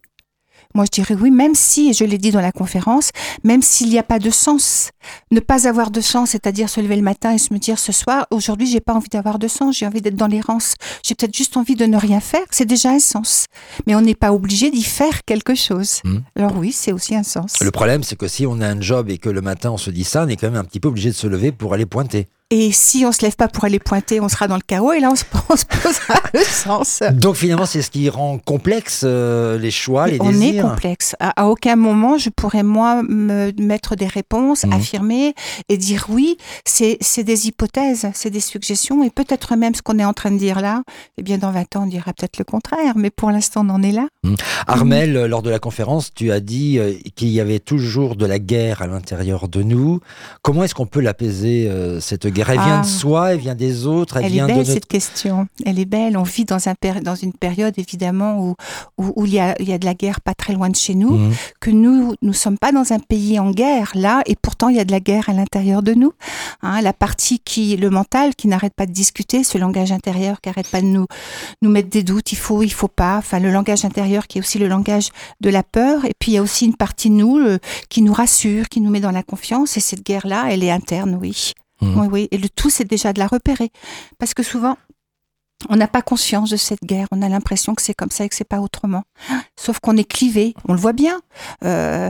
Moi, 0.75 0.85
je 0.85 0.91
dirais 0.91 1.15
oui, 1.19 1.31
même 1.31 1.55
si, 1.55 1.89
et 1.89 1.93
je 1.93 2.03
l'ai 2.03 2.17
dit 2.17 2.31
dans 2.31 2.41
la 2.41 2.51
conférence, 2.51 3.11
même 3.43 3.61
s'il 3.61 3.89
n'y 3.89 3.97
a 3.97 4.03
pas 4.03 4.19
de 4.19 4.29
sens. 4.29 4.91
Ne 5.31 5.39
pas 5.39 5.67
avoir 5.67 5.91
de 5.91 6.01
sens, 6.01 6.31
c'est-à-dire 6.31 6.69
se 6.69 6.81
lever 6.81 6.95
le 6.95 7.01
matin 7.01 7.33
et 7.33 7.37
se 7.37 7.53
me 7.53 7.59
dire 7.59 7.79
ce 7.79 7.91
soir, 7.91 8.27
aujourd'hui, 8.31 8.67
j'ai 8.67 8.79
pas 8.79 8.93
envie 8.93 9.09
d'avoir 9.09 9.39
de 9.39 9.47
sens, 9.47 9.77
j'ai 9.77 9.87
envie 9.87 10.01
d'être 10.01 10.15
dans 10.15 10.27
l'errance, 10.27 10.75
j'ai 11.03 11.15
peut-être 11.15 11.35
juste 11.35 11.57
envie 11.57 11.75
de 11.75 11.85
ne 11.85 11.97
rien 11.97 12.19
faire, 12.19 12.45
c'est 12.51 12.65
déjà 12.65 12.91
un 12.91 12.99
sens. 12.99 13.45
Mais 13.85 13.95
on 13.95 14.01
n'est 14.01 14.15
pas 14.15 14.33
obligé 14.33 14.69
d'y 14.69 14.83
faire 14.83 15.23
quelque 15.25 15.55
chose. 15.55 16.01
Mhm. 16.03 16.23
Alors 16.35 16.57
oui, 16.57 16.71
c'est 16.71 16.91
aussi 16.91 17.15
un 17.15 17.23
sens. 17.23 17.59
Le 17.61 17.71
problème, 17.71 18.03
c'est 18.03 18.15
que 18.15 18.27
si 18.27 18.45
on 18.45 18.59
a 18.61 18.67
un 18.67 18.81
job 18.81 19.09
et 19.09 19.17
que 19.17 19.29
le 19.29 19.41
matin 19.41 19.71
on 19.71 19.77
se 19.77 19.89
dit 19.89 20.03
ça, 20.03 20.23
on 20.25 20.27
est 20.27 20.35
quand 20.35 20.47
même 20.47 20.59
un 20.59 20.65
petit 20.65 20.79
peu 20.79 20.87
obligé 20.89 21.09
de 21.09 21.15
se 21.15 21.27
lever 21.27 21.51
pour 21.51 21.73
aller 21.73 21.85
pointer. 21.85 22.27
Et 22.49 22.71
si 22.71 23.03
on 23.05 23.11
se 23.11 23.23
lève 23.23 23.35
pas 23.35 23.49
pour 23.49 23.65
aller 23.65 23.77
pointer, 23.77 24.21
on 24.21 24.29
sera 24.29 24.47
dans 24.47 24.55
le 24.55 24.61
chaos 24.65 24.93
et 24.93 25.01
là 25.01 25.09
on 25.11 25.15
se, 25.17 25.25
on 25.49 25.57
se 25.57 25.65
posera 25.65 26.21
le 26.33 26.39
sens. 26.39 27.03
Donc 27.11 27.35
finalement, 27.35 27.65
c'est 27.65 27.81
ce 27.81 27.91
qui 27.91 28.07
rend 28.09 28.37
complexe 28.39 29.01
euh, 29.03 29.59
les 29.59 29.69
choix, 29.69 30.07
les 30.07 30.17
on 30.21 30.29
désirs. 30.31 30.65
est 30.65 30.69
complexe. 30.69 31.15
À, 31.19 31.41
à 31.43 31.47
aucun 31.47 31.75
moment 31.75 32.17
je 32.17 32.29
pourrais 32.29 32.63
moi 32.63 33.03
me 33.03 33.51
mettre 33.59 33.97
des 33.97 34.07
réponses, 34.07 34.63
Mhm. 34.63 34.71
affirmer 34.71 35.33
et 35.67 35.77
dire 35.77 36.05
oui. 36.07 36.37
C'est 36.65 36.97
des 37.23 37.47
hypothèses, 37.47 38.07
c'est 38.13 38.29
des 38.29 38.39
suggestions 38.39 39.03
et 39.03 39.09
peut-être 39.09 39.57
même 39.57 39.75
ce 39.75 39.81
qu'on 39.81 39.99
est 39.99 40.05
en 40.05 40.13
train 40.13 40.31
de 40.31 40.37
dire 40.37 40.61
là. 40.61 40.83
Eh 41.17 41.23
bien 41.23 41.37
dans 41.37 41.51
20 41.51 41.75
ans 41.75 41.83
on 41.83 41.87
dira 41.87 42.13
peut-être 42.13 42.37
le 42.37 42.45
contraire, 42.45 42.93
mais 42.95 43.09
pour 43.09 43.29
l'instant 43.29 43.65
on 43.67 43.71
en 43.71 43.83
est 43.83 43.91
là. 43.91 44.07
Armel, 44.67 45.17
euh, 45.17 45.27
lors 45.27 45.41
de 45.41 45.49
la 45.49 45.59
conférence, 45.59 46.13
tu 46.13 46.31
as 46.31 46.39
dit 46.39 46.79
euh, 46.79 46.93
qu'il 47.17 47.27
y 47.29 47.41
avait 47.41 47.59
toujours 47.59 48.15
de 48.15 48.25
la 48.25 48.39
guerre 48.39 48.81
à 48.81 48.87
l'intérieur 48.87 49.49
de 49.49 49.63
nous. 49.63 49.99
Comment 50.43 50.63
est-ce 50.63 50.75
qu'on 50.75 50.85
peut 50.85 51.01
l'apaiser, 51.01 51.67
euh, 51.69 51.99
cette 51.99 52.25
guerre 52.27 52.36
Elle 52.49 52.59
vient 52.59 52.79
Ah. 52.79 52.81
de 52.81 52.85
soi, 52.87 53.33
elle 53.33 53.39
vient 53.39 53.55
des 53.55 53.85
autres, 53.85 54.17
elle, 54.17 54.25
Elle 54.25 54.35
est 54.35 54.41
belle 54.41 54.47
de 54.47 54.53
notre... 54.59 54.71
cette 54.71 54.85
question. 54.87 55.47
Elle 55.65 55.79
est 55.79 55.85
belle. 55.85 56.17
On 56.17 56.23
vit 56.23 56.45
dans, 56.45 56.67
un 56.69 56.73
dans 57.01 57.15
une 57.15 57.33
période 57.33 57.73
évidemment 57.77 58.39
où, 58.39 58.55
où, 58.97 59.13
où 59.15 59.25
il, 59.25 59.33
y 59.33 59.39
a, 59.39 59.55
il 59.61 59.67
y 59.67 59.73
a 59.73 59.77
de 59.77 59.85
la 59.85 59.93
guerre 59.93 60.21
pas 60.21 60.33
très 60.33 60.53
loin 60.53 60.69
de 60.69 60.75
chez 60.75 60.93
nous, 60.95 61.11
Mhm. 61.17 61.33
que 61.59 61.71
nous 61.71 62.15
nous 62.21 62.33
sommes 62.33 62.57
pas 62.57 62.71
dans 62.71 62.91
un 62.93 62.99
pays 62.99 63.39
en 63.39 63.51
guerre 63.51 63.91
là, 63.95 64.21
et 64.25 64.35
pourtant 64.35 64.69
il 64.69 64.75
y 64.75 64.79
a 64.79 64.85
de 64.85 64.91
la 64.91 64.99
guerre 64.99 65.29
à 65.29 65.33
l'intérieur 65.33 65.81
de 65.83 65.93
nous. 65.93 66.11
Hein, 66.61 66.81
la 66.81 66.93
partie 66.93 67.39
qui, 67.39 67.75
le 67.77 67.89
mental, 67.89 68.35
qui 68.35 68.47
n'arrête 68.47 68.73
pas 68.73 68.85
de 68.85 68.91
discuter, 68.91 69.43
ce 69.43 69.57
langage 69.57 69.91
intérieur 69.91 70.41
qui 70.41 70.49
arrête 70.49 70.67
pas 70.69 70.81
de 70.81 70.87
nous 70.87 71.05
nous 71.61 71.69
mettre 71.69 71.89
des 71.89 72.03
doutes. 72.03 72.31
Il 72.31 72.37
faut, 72.37 72.63
il 72.63 72.71
faut 72.73 72.87
pas. 72.87 73.17
Enfin, 73.17 73.39
le 73.39 73.51
langage 73.51 73.85
intérieur 73.85 74.27
qui 74.27 74.37
est 74.37 74.41
aussi 74.41 74.57
le 74.59 74.67
langage 74.67 75.09
de 75.41 75.49
la 75.49 75.63
peur. 75.63 76.05
Et 76.05 76.13
puis 76.19 76.31
il 76.31 76.35
y 76.35 76.37
a 76.37 76.41
aussi 76.41 76.65
une 76.65 76.75
partie 76.75 77.09
de 77.09 77.15
nous 77.15 77.37
le- 77.37 77.59
qui 77.89 78.01
nous 78.01 78.13
rassure, 78.13 78.67
qui 78.69 78.81
nous 78.81 78.89
met 78.89 78.99
dans 78.99 79.11
la 79.11 79.23
confiance. 79.23 79.77
Et 79.77 79.79
cette 79.79 80.03
guerre 80.05 80.25
là, 80.27 80.45
elle 80.49 80.63
est 80.63 80.71
interne, 80.71 81.17
oui. 81.21 81.53
Mhm. 81.81 81.99
Oui, 81.99 82.07
oui. 82.11 82.27
Et 82.31 82.37
le 82.37 82.49
tout, 82.49 82.69
c'est 82.69 82.85
déjà 82.85 83.13
de 83.13 83.19
la 83.19 83.27
repérer. 83.27 83.71
Parce 84.19 84.33
que 84.33 84.43
souvent, 84.43 84.77
on 85.69 85.75
n'a 85.75 85.87
pas 85.87 86.01
conscience 86.01 86.49
de 86.49 86.55
cette 86.57 86.83
guerre. 86.83 87.07
On 87.11 87.21
a 87.21 87.29
l'impression 87.29 87.73
que 87.75 87.81
c'est 87.81 87.93
comme 87.93 88.11
ça 88.11 88.25
et 88.25 88.29
que 88.29 88.35
c'est 88.35 88.43
pas 88.43 88.59
autrement. 88.59 89.03
Sauf 89.55 89.79
qu'on 89.79 89.97
est 89.97 90.03
clivé. 90.09 90.53
On 90.67 90.73
le 90.73 90.79
voit 90.79 90.93
bien. 90.93 91.19
Euh, 91.63 92.09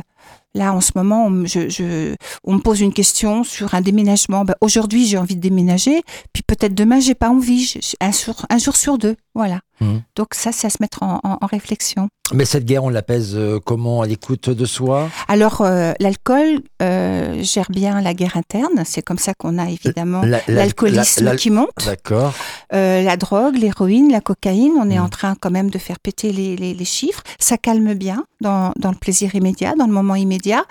là, 0.54 0.74
en 0.74 0.82
ce 0.82 0.92
moment, 0.96 1.26
on, 1.28 1.46
je, 1.46 1.70
je- 1.70 2.16
on 2.44 2.56
me 2.56 2.60
pose 2.60 2.82
une 2.82 2.94
question 2.94 3.44
sur 3.44 3.74
un 3.74 3.82
déménagement. 3.82 4.44
Ben, 4.44 4.56
Aujourd'hui, 4.62 5.06
j'ai 5.06 5.18
envie 5.18 5.36
de 5.36 5.42
déménager. 5.42 6.02
Puis 6.34 6.44
peut-être 6.44 6.74
demain, 6.76 7.00
j'ai 7.00 7.16
pas 7.16 7.30
envie. 7.30 7.74
Un, 8.02 8.12
jour, 8.12 8.46
un 8.50 8.58
jour 8.58 8.76
sur 8.76 8.98
deux. 8.98 9.16
Voilà. 9.38 9.60
Mhm. 9.82 10.02
Donc 10.16 10.30
ça, 10.34 10.52
c'est 10.52 10.66
à 10.66 10.70
se 10.72 10.78
mettre 10.82 11.04
en, 11.04 11.20
en- 11.24 11.38
en 11.40 11.46
réflexion. 11.46 12.10
Mais 12.34 12.44
cette 12.44 12.66
guerre, 12.66 12.84
on 12.84 12.90
l'apaise 12.90 13.36
euh, 13.36 13.60
comment? 13.64 14.02
À 14.02 14.08
l'écoute 14.08 14.50
de 14.50 14.66
soi? 14.66 15.08
Alors, 15.28 15.62
euh, 15.62 15.94
l'alcool 16.00 16.62
euh, 16.82 17.42
gère 17.44 17.68
bien 17.70 18.02
la 18.02 18.14
guerre 18.16 18.36
interne. 18.36 18.82
C'est 18.84 19.04
comme 19.04 19.20
ça 19.20 19.34
qu'on 19.38 19.60
a 19.60 19.70
évidemment 19.70 20.22
La- 20.24 20.40
la- 20.48 20.56
l'alcoolisme 20.56 21.24
la- 21.24 21.32
la- 21.32 21.38
qui 21.38 21.52
monte. 21.52 21.70
D'accord. 21.86 22.34
Euh, 22.74 23.04
la 23.04 23.16
drogue, 23.16 23.56
l'héroïne, 23.58 24.12
la 24.12 24.20
cocaïne, 24.22 24.74
on 24.80 24.90
est 24.90 24.98
Mm. 25.00 25.04
en 25.04 25.10
train 25.10 25.36
quand 25.40 25.52
même 25.52 25.70
de 25.70 25.78
faire 25.78 26.00
péter 26.00 26.32
les, 26.34 26.58
les- 26.58 26.74
les 26.74 26.86
chiffres. 26.86 27.22
Ça 27.40 27.58
calme 27.58 27.94
bien 27.94 28.26
dans, 28.42 28.74
dans 28.78 28.90
le 28.92 28.98
plaisir 28.98 29.36
immédiat, 29.36 29.76
dans 29.78 29.86
le 29.88 29.94
moment 29.94 30.16
immédiat. 30.16 30.66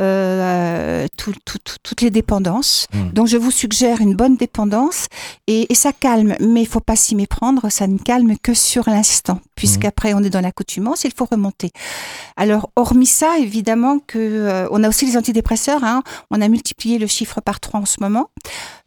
Euh, 0.00 1.06
tout- 1.18 1.34
tout- 1.44 1.58
tout- 1.62 1.76
toutes 1.82 2.00
les 2.00 2.10
dépendances. 2.10 2.86
Mm. 2.94 3.10
Donc 3.10 3.26
je 3.26 3.36
vous 3.36 3.50
suggère 3.50 4.00
une 4.00 4.14
bonne 4.14 4.36
dépendance 4.36 5.06
et, 5.46 5.70
et 5.70 5.74
ça 5.74 5.92
calme, 5.92 6.34
mais 6.40 6.62
il 6.62 6.66
faut 6.66 6.80
pas 6.80 6.96
s'y 6.96 7.14
méprendre. 7.14 7.70
Ça 7.70 7.86
ne 7.86 7.98
calme 7.98 8.36
que 8.42 8.54
sur 8.54 8.88
l'instant, 8.88 9.40
puisqu'après 9.54 10.14
on 10.14 10.20
est 10.22 10.30
dans 10.30 10.40
l'accoutumance, 10.40 11.04
il 11.04 11.12
faut 11.14 11.26
remonter. 11.30 11.70
Alors 12.36 12.70
hormis 12.76 13.06
ça, 13.06 13.38
évidemment 13.38 13.98
que 13.98 14.18
euh, 14.18 14.66
on 14.70 14.82
a 14.82 14.88
aussi 14.88 15.04
les 15.06 15.16
antidépresseurs. 15.16 15.84
hein. 15.84 16.02
on 16.30 16.40
a 16.40 16.48
multiplié 16.48 16.98
le 16.98 17.06
chiffre 17.06 17.40
par 17.40 17.60
trois 17.60 17.80
en 17.80 17.86
ce 17.86 17.96
moment. 18.00 18.28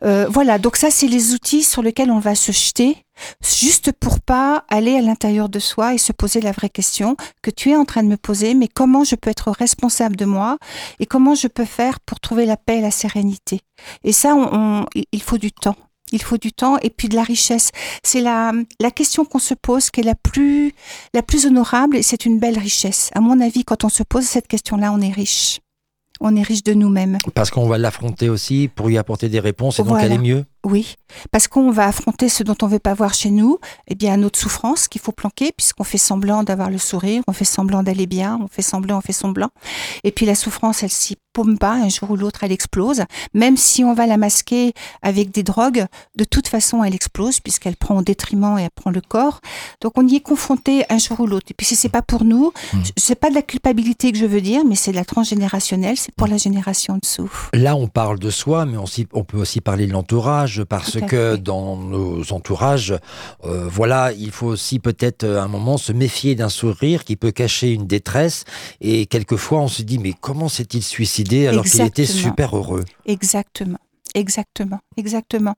Euh, 0.03 0.27
voilà, 0.29 0.57
donc 0.57 0.75
ça, 0.75 0.89
c'est 0.91 1.07
les 1.07 1.33
outils 1.33 1.63
sur 1.63 1.81
lesquels 1.81 2.12
on 2.12 2.19
va 2.19 2.35
se 2.35 2.51
jeter, 2.51 3.04
juste 3.43 3.91
pour 3.91 4.19
pas 4.19 4.65
aller 4.69 4.95
à 4.98 5.01
l'intérieur 5.01 5.50
de 5.50 5.60
soi 5.60 5.93
et 5.93 5.98
se 5.98 6.12
poser 6.12 6.41
la 6.41 6.51
vraie 6.51 6.69
question 6.69 7.15
que 7.41 7.51
tu 7.51 7.69
es 7.72 7.75
en 7.75 7.86
train 7.86 8.03
de 8.03 8.07
me 8.10 8.17
poser, 8.17 8.53
mais 8.53 8.67
comment 8.67 9.03
je 9.03 9.15
peux 9.15 9.29
être 9.29 9.51
responsable 9.51 10.15
de 10.15 10.25
moi 10.25 10.57
et 11.00 11.05
comment 11.05 11.36
je 11.36 11.48
peux 11.48 11.65
faire 11.65 12.00
pour 12.00 12.19
trouver 12.19 12.45
la 12.45 12.57
paix 12.57 12.77
et 12.79 12.81
la 12.81 12.91
sérénité. 12.91 13.62
Et 14.03 14.12
ça, 14.13 14.36
on, 14.36 14.50
on- 14.81 14.86
il 15.12 15.22
faut 15.22 15.38
du 15.38 15.51
temps. 15.51 15.75
Il 16.12 16.22
faut 16.22 16.38
du 16.38 16.53
temps 16.53 16.77
et 16.84 16.91
puis 16.91 17.10
de 17.10 17.15
la 17.15 17.24
richesse. 17.24 17.72
C'est 18.03 18.22
la, 18.22 18.51
la 18.79 18.91
question 18.91 19.25
qu'on 19.25 19.39
se 19.39 19.55
pose 19.55 19.89
qui 19.89 20.01
est 20.01 20.03
la 20.03 20.13
plus, 20.15 20.72
la 21.15 21.24
plus 21.24 21.48
honorable 21.48 21.98
et 21.98 22.03
c'est 22.03 22.25
une 22.25 22.38
belle 22.39 22.60
richesse. 22.60 23.10
À 23.15 23.22
mon 23.22 23.39
avis, 23.41 23.63
quand 23.63 23.84
on 23.84 23.89
se 23.89 24.03
pose 24.03 24.24
cette 24.24 24.48
question-là, 24.48 24.91
on 24.93 25.01
est 25.01 25.12
riche. 25.12 25.60
On 26.22 26.36
est 26.36 26.43
riche 26.43 26.63
de 26.63 26.74
nous-mêmes. 26.74 27.17
Parce 27.34 27.50
qu'on 27.50 27.67
va 27.67 27.77
l'affronter 27.77 28.29
aussi 28.29 28.69
pour 28.74 28.89
y 28.89 28.98
apporter 28.98 29.27
des 29.29 29.39
réponses 29.41 29.79
et 29.79 29.84
donc 29.84 29.98
aller 29.98 30.17
mieux. 30.17 30.45
Oui, 30.65 30.95
parce 31.31 31.48
qu'on 31.48 31.72
va 31.72 31.86
affronter 31.86 32.27
ce 32.27 32.43
dont 32.43 32.55
on 32.62 32.67
veut 32.67 32.79
pas 32.79 32.93
voir 32.93 33.13
chez 33.13 33.29
nous, 33.31 33.60
eh 33.88 33.95
bien 33.95 34.17
notre 34.17 34.38
souffrance 34.38 34.88
qu'il 34.88 35.00
faut 35.00 35.12
planquer 35.13 35.51
puisqu'on 35.55 35.84
fait 35.86 35.98
semblant 35.98 36.43
d'avoir 36.43 36.69
le 36.69 36.77
sourire, 36.77 37.22
on 37.27 37.34
fait 37.34 37.45
semblant 37.45 37.84
d'aller 37.84 38.07
bien, 38.07 38.38
on 38.41 38.48
fait 38.48 38.62
semblant, 38.62 38.98
on 38.98 39.01
fait 39.01 39.13
semblant. 39.13 39.50
Et 40.03 40.12
puis 40.12 40.25
la 40.25 40.36
souffrance, 40.36 40.84
elle 40.84 40.89
s'y 40.89 41.15
paume 41.34 41.57
pas, 41.57 41.74
un 41.74 41.89
jour 41.89 42.12
ou 42.12 42.15
l'autre, 42.15 42.43
elle 42.43 42.51
explose. 42.51 43.03
Même 43.34 43.57
si 43.57 43.84
on 43.84 43.93
va 43.93 44.07
la 44.07 44.17
masquer 44.17 44.74
avec 45.01 45.31
des 45.31 45.43
drogues, 45.43 45.86
de 46.15 46.24
toute 46.24 46.48
façon, 46.48 46.84
elle 46.84 46.95
explose 46.95 47.39
puisqu'elle 47.41 47.75
prend 47.75 47.98
au 47.98 48.01
détriment 48.01 48.57
et 48.57 48.63
elle 48.63 48.69
prend 48.72 48.89
le 48.89 49.01
corps. 49.01 49.41
Donc 49.81 49.93
on 49.98 50.07
y 50.07 50.15
est 50.15 50.22
confronté 50.22 50.86
un 50.89 50.98
jour 50.98 51.19
ou 51.19 51.27
l'autre. 51.27 51.48
Et 51.51 51.53
puis 51.53 51.65
si 51.67 51.75
c'est 51.75 51.89
pas 51.89 52.01
pour 52.01 52.24
nous, 52.24 52.51
Mm. 52.74 52.79
c'est 52.98 53.15
pas 53.15 53.29
de 53.29 53.36
la 53.36 53.41
culpabilité 53.41 54.12
que 54.12 54.17
je 54.17 54.25
veux 54.25 54.41
dire, 54.41 54.63
mais 54.65 54.75
c'est 54.75 54.91
de 54.91 54.95
la 54.95 55.05
transgénérationnelle, 55.05 55.98
c'est 55.98 56.13
pour 56.15 56.27
la 56.27 56.38
génération 56.38 56.98
dessous. 57.01 57.31
Là, 57.53 57.75
on 57.75 57.88
parle 57.88 58.17
de 58.19 58.29
soi, 58.29 58.65
mais 58.65 58.77
on 59.13 59.24
peut 59.24 59.38
aussi 59.38 59.62
parler 59.62 59.88
de 59.88 59.91
l'entourage, 59.93 60.54
parce 60.63 61.00
que 61.00 61.35
dans 61.35 61.75
nos 61.75 62.31
entourages, 62.31 62.95
euh, 63.43 63.67
voilà, 63.67 64.12
il 64.13 64.31
faut 64.31 64.47
aussi 64.47 64.79
peut-être 64.79 65.24
euh, 65.24 65.39
à 65.39 65.43
un 65.43 65.47
moment 65.47 65.77
se 65.77 65.91
méfier 65.91 66.35
d'un 66.35 66.50
sourire 66.50 67.03
qui 67.03 67.15
peut 67.15 67.31
cacher 67.31 67.71
une 67.71 67.88
détresse. 67.88 68.45
Et 68.81 69.05
quelquefois, 69.05 69.59
on 69.62 69.67
se 69.67 69.81
dit, 69.81 69.97
mais 69.97 70.13
comment 70.19 70.50
s'est-il 70.50 70.83
suicidé 70.83 71.47
alors 71.47 71.65
qu'il 71.65 71.81
était 71.81 72.05
super 72.05 72.55
heureux? 72.55 72.85
Exactement, 73.05 73.79
exactement, 74.15 74.79
exactement. 74.98 75.53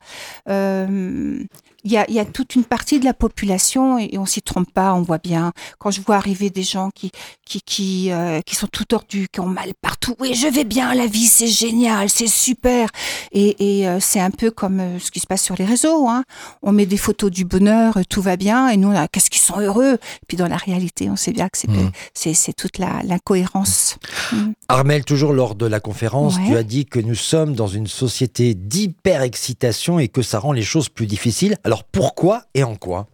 Euh, 0.49 1.39
Il 1.83 1.91
y, 1.93 1.97
a, 1.97 2.05
il 2.09 2.15
y 2.15 2.19
a 2.19 2.25
toute 2.25 2.55
une 2.55 2.65
partie 2.65 2.99
de 2.99 3.05
la 3.05 3.13
population 3.13 3.97
et, 3.97 4.09
et 4.11 4.17
on 4.17 4.25
s'y 4.25 4.41
trompe 4.41 4.69
pas. 4.73 4.93
On 4.93 5.03
voit 5.03 5.19
bien 5.19 5.53
quand 5.79 5.89
je 5.89 6.01
vois 6.01 6.17
arriver 6.17 6.49
des 6.49 6.63
gens 6.63 6.89
qui 6.93 7.11
qui 7.45 7.61
qui, 7.61 8.11
euh, 8.11 8.41
qui 8.41 8.55
sont 8.55 8.67
tout 8.67 8.83
tordus, 8.83 9.27
qui 9.31 9.39
ont 9.39 9.45
mal 9.47 9.71
partout. 9.81 10.13
Oui, 10.19 10.33
je 10.33 10.47
vais 10.47 10.65
bien, 10.65 10.93
la 10.93 11.05
vie 11.07 11.27
c'est 11.27 11.47
génial, 11.47 12.09
c'est 12.09 12.27
super. 12.27 12.89
Et, 13.31 13.55
et 13.79 13.87
euh, 13.87 13.99
c'est 14.01 14.19
un 14.19 14.31
peu 14.31 14.51
comme 14.51 14.79
euh, 14.81 14.99
ce 14.99 15.11
qui 15.11 15.21
se 15.21 15.27
passe 15.27 15.43
sur 15.43 15.55
les 15.57 15.63
réseaux. 15.65 16.09
Hein. 16.09 16.23
On 16.61 16.73
met 16.73 16.85
des 16.85 16.97
photos 16.97 17.31
du 17.31 17.45
bonheur, 17.45 17.95
euh, 17.95 18.01
tout 18.09 18.21
va 18.21 18.35
bien, 18.35 18.67
et 18.67 18.75
nous, 18.75 18.91
qu'est-ce 19.11 19.29
qu'ils 19.29 19.41
sont 19.41 19.59
heureux. 19.61 19.97
Puis 20.27 20.35
dans 20.35 20.47
la 20.47 20.57
réalité, 20.57 21.09
on 21.09 21.15
sait 21.15 21.31
bien 21.31 21.47
que 21.47 21.57
c'est 21.57 21.69
c'est 22.13 22.33
c'est 22.33 22.53
toute 22.53 22.79
la 22.79 23.01
l'incohérence. 23.03 23.97
Mhm. 24.33 24.53
Armel, 24.67 25.05
toujours 25.05 25.31
lors 25.31 25.55
de 25.55 25.65
la 25.67 25.79
conférence, 25.79 26.35
Ouais. 26.37 26.47
tu 26.47 26.57
as 26.57 26.63
dit 26.63 26.85
que 26.85 26.99
nous 26.99 27.15
sommes 27.15 27.53
dans 27.55 27.67
une 27.67 27.87
société 27.87 28.46
d'hyper-excitation 28.53 29.99
et 29.99 30.07
que 30.07 30.21
ça 30.21 30.39
rend 30.39 30.51
les 30.51 30.63
choses 30.63 30.89
plus 30.89 31.07
difficiles. 31.07 31.57
Alors 31.63 31.83
pourquoi 31.83 32.43
et 32.53 32.63
en 32.63 32.75
quoi? 32.75 33.07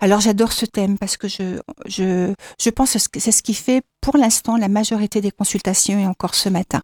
Alors 0.00 0.20
j'adore 0.20 0.52
ce 0.52 0.66
thème 0.66 0.98
parce 0.98 1.16
que 1.16 1.26
je 1.28 2.70
pense 2.70 3.08
que 3.08 3.20
c'est 3.20 3.32
ce 3.32 3.42
qui 3.42 3.54
fait 3.54 3.82
pour 4.00 4.16
l'instant 4.16 4.56
la 4.56 4.68
majorité 4.68 5.20
des 5.20 5.30
consultations 5.30 5.98
et 5.98 6.06
encore 6.06 6.34
ce 6.34 6.48
matin. 6.48 6.82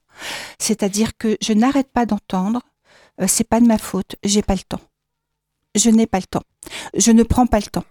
C'est-à-dire 0.59 1.17
que 1.17 1.37
je 1.41 1.53
n'arrête 1.53 1.93
pas 1.93 2.07
d'entendre, 2.07 2.63
euh, 3.21 3.27
c'est 3.29 3.49
pas 3.49 3.61
de 3.61 3.67
ma 3.67 3.79
faute, 3.79 4.17
j'ai 4.25 4.43
pas 4.43 4.55
le 4.55 4.63
temps. 4.69 4.81
Je 5.77 5.89
n'ai 5.91 6.07
pas 6.07 6.19
le 6.19 6.25
temps. 6.25 6.43
Je 6.97 7.13
ne 7.13 7.23
prends 7.23 7.47
pas 7.47 7.59
le 7.59 7.67
temps. 7.67 7.85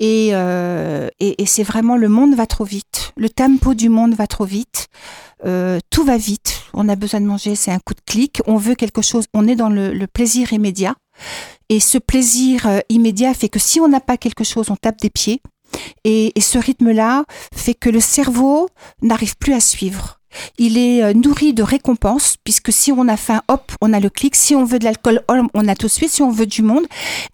Et, 0.00 0.30
euh, 0.32 1.08
et, 1.20 1.42
et 1.42 1.46
c'est 1.46 1.62
vraiment 1.62 1.96
le 1.96 2.08
monde 2.08 2.34
va 2.34 2.46
trop 2.46 2.64
vite. 2.64 3.12
Le 3.16 3.28
tempo 3.28 3.74
du 3.74 3.88
monde 3.90 4.14
va 4.14 4.26
trop 4.26 4.46
vite. 4.46 4.88
Euh, 5.44 5.78
tout 5.90 6.04
va 6.04 6.16
vite. 6.16 6.62
On 6.72 6.88
a 6.88 6.96
besoin 6.96 7.20
de 7.20 7.26
manger, 7.26 7.54
c'est 7.54 7.70
un 7.70 7.80
coup 7.80 7.94
de 7.94 8.00
clic. 8.06 8.40
On 8.46 8.56
veut 8.56 8.74
quelque 8.74 9.02
chose. 9.02 9.26
On 9.34 9.46
est 9.46 9.56
dans 9.56 9.68
le, 9.68 9.92
le 9.92 10.06
plaisir 10.06 10.52
immédiat. 10.52 10.94
Et 11.68 11.80
ce 11.80 11.98
plaisir 11.98 12.66
euh, 12.66 12.80
immédiat 12.88 13.34
fait 13.34 13.48
que 13.48 13.58
si 13.58 13.78
on 13.80 13.88
n'a 13.88 14.00
pas 14.00 14.16
quelque 14.16 14.44
chose, 14.44 14.70
on 14.70 14.76
tape 14.76 15.00
des 15.00 15.10
pieds. 15.10 15.42
Et, 16.04 16.32
et 16.34 16.40
ce 16.40 16.58
rythme-là 16.58 17.24
fait 17.52 17.74
que 17.74 17.90
le 17.90 18.00
cerveau 18.00 18.68
n'arrive 19.02 19.36
plus 19.36 19.52
à 19.52 19.60
suivre. 19.60 20.17
Il 20.58 20.78
est 20.78 21.02
euh, 21.02 21.12
nourri 21.14 21.54
de 21.54 21.62
récompenses, 21.62 22.36
puisque 22.42 22.72
si 22.72 22.92
on 22.92 23.08
a 23.08 23.16
faim, 23.16 23.42
hop, 23.48 23.72
on 23.80 23.92
a 23.92 24.00
le 24.00 24.10
clic. 24.10 24.36
Si 24.36 24.54
on 24.54 24.64
veut 24.64 24.78
de 24.78 24.84
l'alcool, 24.84 25.22
on 25.28 25.68
a 25.68 25.74
tout 25.74 25.86
de 25.86 25.92
suite. 25.92 26.10
Si 26.10 26.22
on 26.22 26.30
veut 26.30 26.46
du 26.46 26.62
monde, 26.62 26.84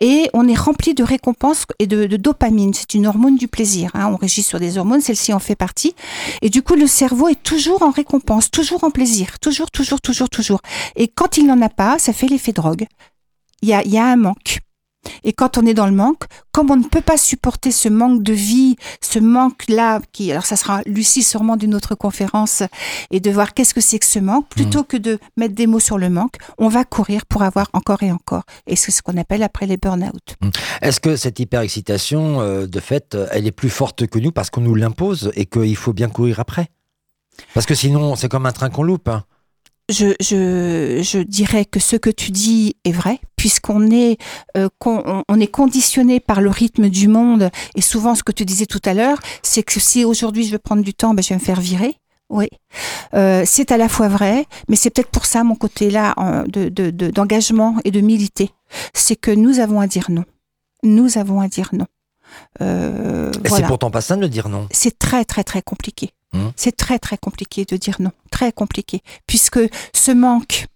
et 0.00 0.28
on 0.32 0.48
est 0.48 0.58
rempli 0.58 0.94
de 0.94 1.02
récompenses 1.02 1.64
et 1.78 1.86
de, 1.86 2.06
dopamine. 2.16 2.74
C'est 2.74 2.94
une 2.94 3.06
hormone 3.06 3.36
du 3.36 3.48
plaisir. 3.48 3.90
Hein. 3.94 4.10
On 4.12 4.16
régit 4.16 4.42
sur 4.42 4.60
des 4.60 4.78
hormones, 4.78 5.00
celle-ci 5.00 5.32
en 5.32 5.38
fait 5.38 5.56
partie. 5.56 5.94
Et 6.42 6.50
du 6.50 6.62
coup, 6.62 6.74
le 6.74 6.86
cerveau 6.86 7.28
est 7.28 7.42
toujours 7.42 7.82
en 7.82 7.90
récompense, 7.90 8.50
toujours 8.50 8.84
en 8.84 8.90
plaisir, 8.90 9.38
toujours, 9.40 9.70
toujours, 9.70 10.00
toujours, 10.00 10.30
toujours. 10.30 10.60
Et 10.96 11.08
quand 11.08 11.36
il 11.36 11.46
n'en 11.46 11.60
a 11.62 11.68
pas, 11.68 11.98
ça 11.98 12.12
fait 12.12 12.28
l'effet 12.28 12.52
drogue. 12.52 12.86
Il 13.62 13.68
y 13.68 13.74
a, 13.74 13.84
y 13.84 13.98
a 13.98 14.04
un 14.04 14.16
manque. 14.16 14.63
Et 15.24 15.32
quand 15.32 15.58
on 15.58 15.66
est 15.66 15.74
dans 15.74 15.86
le 15.86 15.92
manque, 15.92 16.24
comme 16.52 16.70
on 16.70 16.76
ne 16.76 16.84
peut 16.84 17.00
pas 17.00 17.16
supporter 17.16 17.70
ce 17.72 17.88
manque 17.88 18.22
de 18.22 18.32
vie, 18.32 18.76
ce 19.00 19.18
manque-là, 19.18 20.00
qui, 20.12 20.30
alors 20.30 20.46
ça 20.46 20.56
sera 20.56 20.82
Lucie 20.86 21.22
sûrement 21.22 21.56
d'une 21.56 21.74
autre 21.74 21.94
conférence, 21.94 22.62
et 23.10 23.20
de 23.20 23.30
voir 23.30 23.54
qu'est-ce 23.54 23.74
que 23.74 23.80
c'est 23.80 23.98
que 23.98 24.06
ce 24.06 24.18
manque, 24.18 24.48
plutôt 24.48 24.80
Mm. 24.80 24.84
que 24.84 24.96
de 24.96 25.18
mettre 25.36 25.54
des 25.54 25.66
mots 25.66 25.80
sur 25.80 25.98
le 25.98 26.08
manque, 26.10 26.36
on 26.58 26.68
va 26.68 26.84
courir 26.84 27.26
pour 27.26 27.42
avoir 27.42 27.68
encore 27.72 28.02
et 28.02 28.12
encore. 28.12 28.42
Et 28.66 28.76
c'est 28.76 28.90
ce 28.92 29.02
qu'on 29.02 29.16
appelle 29.16 29.42
après 29.42 29.66
les 29.66 29.76
burn-out. 29.76 30.36
Est-ce 30.82 31.00
que 31.00 31.16
cette 31.16 31.38
hyperexcitation, 31.40 32.40
euh, 32.40 32.66
de 32.66 32.80
fait, 32.80 33.14
euh, 33.14 33.26
elle 33.32 33.46
est 33.46 33.52
plus 33.52 33.70
forte 33.70 34.06
que 34.06 34.18
nous 34.18 34.32
parce 34.32 34.50
qu'on 34.50 34.60
nous 34.60 34.74
l'impose 34.74 35.32
et 35.34 35.46
qu'il 35.46 35.76
faut 35.76 35.92
bien 35.92 36.08
courir 36.08 36.40
après? 36.40 36.68
Parce 37.52 37.66
que 37.66 37.74
sinon, 37.74 38.14
c'est 38.16 38.28
comme 38.28 38.46
un 38.46 38.52
train 38.52 38.70
qu'on 38.70 38.84
loupe. 38.84 39.08
hein. 39.08 39.24
Je, 39.90 40.14
je, 40.20 41.00
je 41.02 41.18
dirais 41.18 41.64
que 41.64 41.78
ce 41.80 41.96
que 41.96 42.10
tu 42.10 42.30
dis 42.30 42.76
est 42.84 42.92
vrai, 42.92 43.18
puisqu'on 43.36 43.90
est, 43.90 44.16
euh, 44.56 44.68
on, 44.86 45.22
on 45.28 45.40
est 45.40 45.46
conditionné 45.46 46.20
par 46.20 46.40
le 46.40 46.50
rythme 46.50 46.88
du 46.88 47.08
monde. 47.08 47.50
Et 47.74 47.82
souvent, 47.82 48.14
ce 48.14 48.22
que 48.22 48.32
tu 48.32 48.44
disais 48.44 48.66
tout 48.66 48.80
à 48.84 48.94
l'heure, 48.94 49.18
c'est 49.42 49.62
que 49.62 49.78
si 49.80 50.04
aujourd'hui 50.04 50.44
je 50.46 50.52
veux 50.52 50.58
prendre 50.58 50.82
du 50.82 50.94
temps, 50.94 51.12
ben, 51.14 51.22
je 51.22 51.28
vais 51.30 51.34
me 51.36 51.40
faire 51.40 51.60
virer. 51.60 51.96
Oui, 52.30 52.48
Euh, 53.12 53.44
c'est 53.46 53.70
à 53.70 53.76
la 53.76 53.88
fois 53.88 54.08
vrai, 54.08 54.46
mais 54.68 54.76
c'est 54.76 54.88
peut-être 54.90 55.10
pour 55.10 55.26
ça 55.26 55.44
mon 55.44 55.54
côté 55.54 55.90
là 55.90 56.14
de, 56.48 56.68
de, 56.70 56.90
de- 56.90 57.10
d'engagement 57.10 57.76
et 57.84 57.90
de 57.90 58.00
militer. 58.00 58.50
C'est 58.94 59.14
que 59.14 59.30
nous 59.30 59.60
avons 59.60 59.78
à 59.80 59.86
dire 59.86 60.06
non. 60.08 60.24
Nous 60.82 61.18
avons 61.18 61.40
à 61.40 61.48
dire 61.48 61.68
non. 61.74 61.86
Euh, 62.62 63.30
Et 63.44 63.48
voilà 63.48 63.64
c'est 63.64 63.68
pourtant 63.68 63.90
pas 63.90 64.00
simple 64.00 64.22
de 64.22 64.26
dire 64.28 64.48
non. 64.48 64.66
c'est 64.70 64.98
très 64.98 65.24
très 65.24 65.44
très 65.44 65.62
compliqué. 65.62 66.10
Mhm. 66.34 66.52
C'est 66.56 66.76
très 66.76 66.98
très 66.98 67.16
compliqué 67.16 67.64
de 67.64 67.76
dire 67.76 67.96
non, 68.00 68.12
très 68.30 68.52
compliqué, 68.52 69.00
puisque 69.26 69.60
ce 69.94 70.10
manque, 70.10 70.66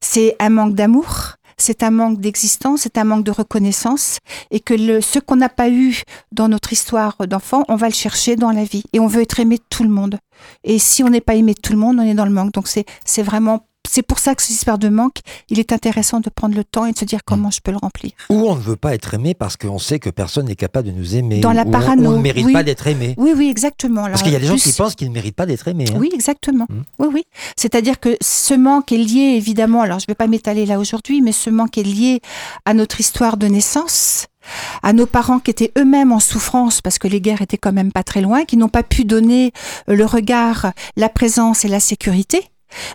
c'est 0.00 0.36
un 0.40 0.48
manque 0.48 0.74
d'amour, 0.74 1.34
c'est 1.56 1.82
un 1.82 1.90
manque 1.90 2.20
d'existence, 2.20 2.82
c'est 2.82 2.98
un 2.98 3.04
manque 3.04 3.24
de 3.24 3.32
reconnaissance, 3.32 4.18
et 4.50 4.60
que 4.60 5.00
ce 5.00 5.18
qu'on 5.18 5.36
n'a 5.36 5.48
pas 5.48 5.68
eu 5.68 6.02
dans 6.30 6.48
notre 6.48 6.72
histoire 6.72 7.16
d'enfant, 7.26 7.64
on 7.68 7.76
va 7.76 7.88
le 7.88 7.94
chercher 7.94 8.36
dans 8.36 8.52
la 8.52 8.64
vie, 8.64 8.84
et 8.92 9.00
on 9.00 9.08
veut 9.08 9.22
être 9.22 9.40
aimé 9.40 9.56
de 9.56 9.64
tout 9.68 9.82
le 9.82 9.88
monde. 9.88 10.18
Et 10.62 10.78
si 10.78 11.02
on 11.02 11.08
n'est 11.08 11.20
pas 11.20 11.34
aimé 11.34 11.54
de 11.54 11.60
tout 11.60 11.72
le 11.72 11.78
monde, 11.78 11.98
on 11.98 12.02
est 12.02 12.14
dans 12.14 12.24
le 12.24 12.30
manque. 12.30 12.52
Donc 12.52 12.68
c'est 12.68 13.22
vraiment 13.22 13.66
c'est 13.90 14.02
pour 14.02 14.18
ça 14.18 14.34
que 14.34 14.42
cette 14.42 14.50
histoire 14.54 14.78
de 14.78 14.88
manque, 14.88 15.18
il 15.48 15.58
est 15.58 15.72
intéressant 15.72 16.20
de 16.20 16.30
prendre 16.30 16.54
le 16.54 16.64
temps 16.64 16.86
et 16.86 16.92
de 16.92 16.98
se 16.98 17.04
dire 17.04 17.20
comment 17.24 17.50
je 17.50 17.60
peux 17.60 17.70
le 17.70 17.78
remplir. 17.78 18.12
Ou 18.30 18.48
on 18.48 18.54
ne 18.56 18.60
veut 18.60 18.76
pas 18.76 18.94
être 18.94 19.14
aimé 19.14 19.34
parce 19.34 19.56
qu'on 19.56 19.78
sait 19.78 19.98
que 19.98 20.10
personne 20.10 20.46
n'est 20.46 20.56
capable 20.56 20.88
de 20.88 20.92
nous 20.92 21.16
aimer. 21.16 21.40
Dans 21.40 21.52
la 21.52 21.62
on- 21.66 21.70
parano, 21.70 22.12
On 22.12 22.16
ne 22.16 22.22
mérite 22.22 22.46
oui. 22.46 22.52
pas 22.52 22.62
d'être 22.62 22.86
aimé. 22.86 23.14
Oui, 23.16 23.32
oui, 23.36 23.48
exactement. 23.48 24.04
Parce 24.04 24.22
qu'il 24.22 24.32
y 24.32 24.36
a 24.36 24.40
des 24.40 24.46
gens 24.46 24.56
qui 24.56 24.72
pensent 24.72 24.94
qu'ils 24.94 25.08
ne 25.08 25.14
méritent 25.14 25.36
pas 25.36 25.46
d'être 25.46 25.66
aimés. 25.68 25.86
hein. 25.90 25.96
Oui, 25.98 26.10
exactement. 26.12 26.66
Mm. 26.68 26.82
Oui, 27.00 27.08
oui. 27.14 27.22
C'est-à-dire 27.56 27.98
que 28.00 28.16
ce 28.20 28.54
manque 28.54 28.92
est 28.92 28.96
lié, 28.98 29.34
évidemment, 29.36 29.82
alors 29.82 29.98
je 29.98 30.04
ne 30.04 30.08
vais 30.12 30.14
pas 30.16 30.26
m'étaler 30.26 30.66
là 30.66 30.78
aujourd'hui, 30.78 31.20
mais 31.22 31.32
ce 31.32 31.50
manque 31.50 31.78
est 31.78 31.82
lié 31.82 32.20
à 32.64 32.74
notre 32.74 33.00
histoire 33.00 33.36
de 33.36 33.46
naissance, 33.46 34.26
à 34.82 34.92
nos 34.92 35.06
parents 35.06 35.38
qui 35.38 35.50
étaient 35.50 35.72
eux-mêmes 35.78 36.12
en 36.12 36.20
souffrance 36.20 36.80
parce 36.80 36.98
que 36.98 37.08
les 37.08 37.20
guerres 37.20 37.42
étaient 37.42 37.58
quand 37.58 37.72
même 37.72 37.92
pas 37.92 38.02
très 38.02 38.20
loin, 38.20 38.44
qui 38.44 38.56
n'ont 38.56 38.68
pas 38.68 38.82
pu 38.82 39.04
donner 39.04 39.52
le 39.86 40.04
regard, 40.04 40.72
la 40.96 41.08
présence 41.08 41.64
et 41.64 41.68
la 41.68 41.80
sécurité. 41.80 42.42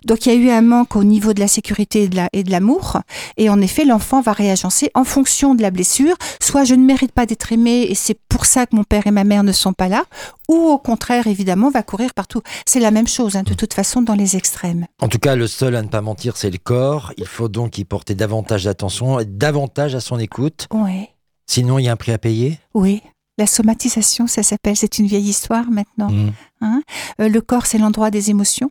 Donc 0.04 0.26
il 0.26 0.32
y 0.32 0.36
a 0.36 0.38
eu 0.38 0.50
un 0.50 0.62
manque 0.62 0.96
au 0.96 1.04
niveau 1.04 1.32
de 1.34 1.40
la 1.40 1.48
sécurité 1.48 2.02
et 2.04 2.08
de 2.08 2.16
la- 2.16 2.28
et 2.32 2.42
de 2.42 2.50
l'amour. 2.50 2.98
Et 3.36 3.48
en 3.50 3.60
effet, 3.60 3.84
l'enfant 3.84 4.20
va 4.20 4.32
réagencer 4.32 4.90
en 4.94 5.04
fonction 5.04 5.54
de 5.54 5.62
la 5.62 5.70
blessure. 5.70 6.16
Soit 6.40 6.64
je 6.64 6.74
ne 6.74 6.84
mérite 6.84 7.12
pas 7.12 7.26
d'être 7.26 7.52
aimé 7.52 7.86
et 7.88 7.94
c'est 7.94 8.18
pour 8.28 8.46
ça 8.46 8.66
que 8.66 8.74
mon 8.76 8.84
père 8.84 9.06
et 9.06 9.10
ma 9.10 9.24
mère 9.24 9.42
ne 9.44 9.52
sont 9.52 9.72
pas 9.72 9.88
là. 9.88 10.04
Ou 10.48 10.54
au 10.54 10.78
contraire, 10.78 11.26
évidemment, 11.26 11.70
va 11.70 11.82
courir 11.82 12.12
partout. 12.14 12.42
C'est 12.66 12.80
la 12.80 12.90
même 12.90 13.08
chose, 13.08 13.36
hein, 13.36 13.42
de 13.44 13.54
toute 13.54 13.74
façon, 13.74 14.02
dans 14.02 14.14
les 14.14 14.36
extrêmes. 14.36 14.86
En 15.00 15.08
tout 15.08 15.18
cas, 15.18 15.36
le 15.36 15.46
seul 15.46 15.74
à 15.76 15.82
ne 15.82 15.88
pas 15.88 16.00
mentir, 16.02 16.36
c'est 16.36 16.50
le 16.50 16.58
corps. 16.58 17.12
Il 17.16 17.26
faut 17.26 17.48
donc 17.48 17.78
y 17.78 17.84
porter 17.84 18.14
davantage 18.14 18.64
d'attention, 18.64 19.18
et 19.20 19.24
davantage 19.24 19.94
à 19.94 20.00
son 20.00 20.18
écoute. 20.18 20.66
Oui, 20.72 21.08
Sinon, 21.46 21.78
il 21.78 21.84
y 21.84 21.88
a 21.88 21.92
un 21.92 21.96
prix 21.96 22.12
à 22.12 22.18
payer. 22.18 22.58
oui. 22.74 23.02
La 23.36 23.48
somatisation, 23.48 24.28
ça 24.28 24.44
s'appelle, 24.44 24.76
c'est 24.76 24.98
une 24.98 25.06
vieille 25.08 25.28
histoire 25.28 25.68
maintenant. 25.68 26.08
Mm. 26.08 26.30
Euh, 27.20 27.28
le 27.28 27.40
corps, 27.40 27.66
c'est 27.66 27.78
l'endroit 27.78 28.12
des 28.12 28.30
émotions. 28.30 28.70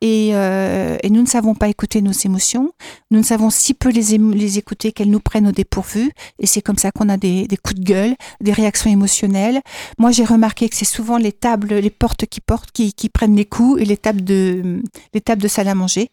Et, 0.00 0.30
euh, 0.34 0.96
et 1.02 1.10
nous 1.10 1.20
ne 1.20 1.26
savons 1.26 1.54
pas 1.54 1.68
écouter 1.68 2.02
nos 2.02 2.12
émotions. 2.12 2.72
Nous 3.10 3.18
ne 3.18 3.24
savons 3.24 3.50
si 3.50 3.74
peu 3.74 3.90
les, 3.90 4.58
écouter 4.58 4.92
qu'elles 4.92 5.10
nous 5.10 5.20
prennent 5.20 5.48
au 5.48 5.52
dépourvu. 5.52 6.12
Et 6.38 6.46
c'est 6.46 6.62
comme 6.62 6.78
ça 6.78 6.90
qu'on 6.90 7.08
a 7.08 7.16
des, 7.16 7.46
des 7.46 7.56
coups 7.56 7.80
de 7.80 7.84
gueule, 7.84 8.16
des 8.40 8.52
réactions 8.52 8.90
émotionnelles. 8.90 9.60
Moi, 9.98 10.10
j'ai 10.12 10.24
remarqué 10.24 10.68
que 10.68 10.76
c'est 10.76 10.84
souvent 10.84 11.18
les 11.18 11.32
tables, 11.32 11.74
les 11.74 11.90
portes 11.90 12.26
qui 12.26 12.40
portent, 12.40 12.70
qui, 12.70 12.92
qui 12.92 13.08
prennent 13.08 13.36
les 13.36 13.44
coups 13.44 13.80
et 13.80 13.84
les 13.84 13.96
tables 13.96 14.22
de, 14.22 14.82
les 15.14 15.20
tables 15.20 15.42
de 15.42 15.48
salle 15.48 15.68
à 15.68 15.74
manger. 15.74 16.10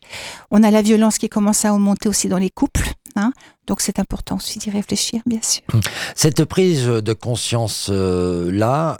On 0.51 0.63
a 0.63 0.71
la 0.71 0.81
violence 0.81 1.17
qui 1.17 1.29
commence 1.29 1.65
à 1.65 1.73
augmenter 1.73 2.09
aussi 2.09 2.27
dans 2.27 2.37
les 2.37 2.49
couples. 2.49 2.93
Donc 3.67 3.81
c'est 3.81 3.97
important 3.99 4.35
aussi 4.35 4.59
d'y 4.59 4.69
réfléchir, 4.69 5.21
bien 5.25 5.39
sûr. 5.41 5.61
Cette 6.15 6.45
prise 6.45 6.85
de 6.85 7.13
conscience 7.13 7.87
euh, 7.89 8.51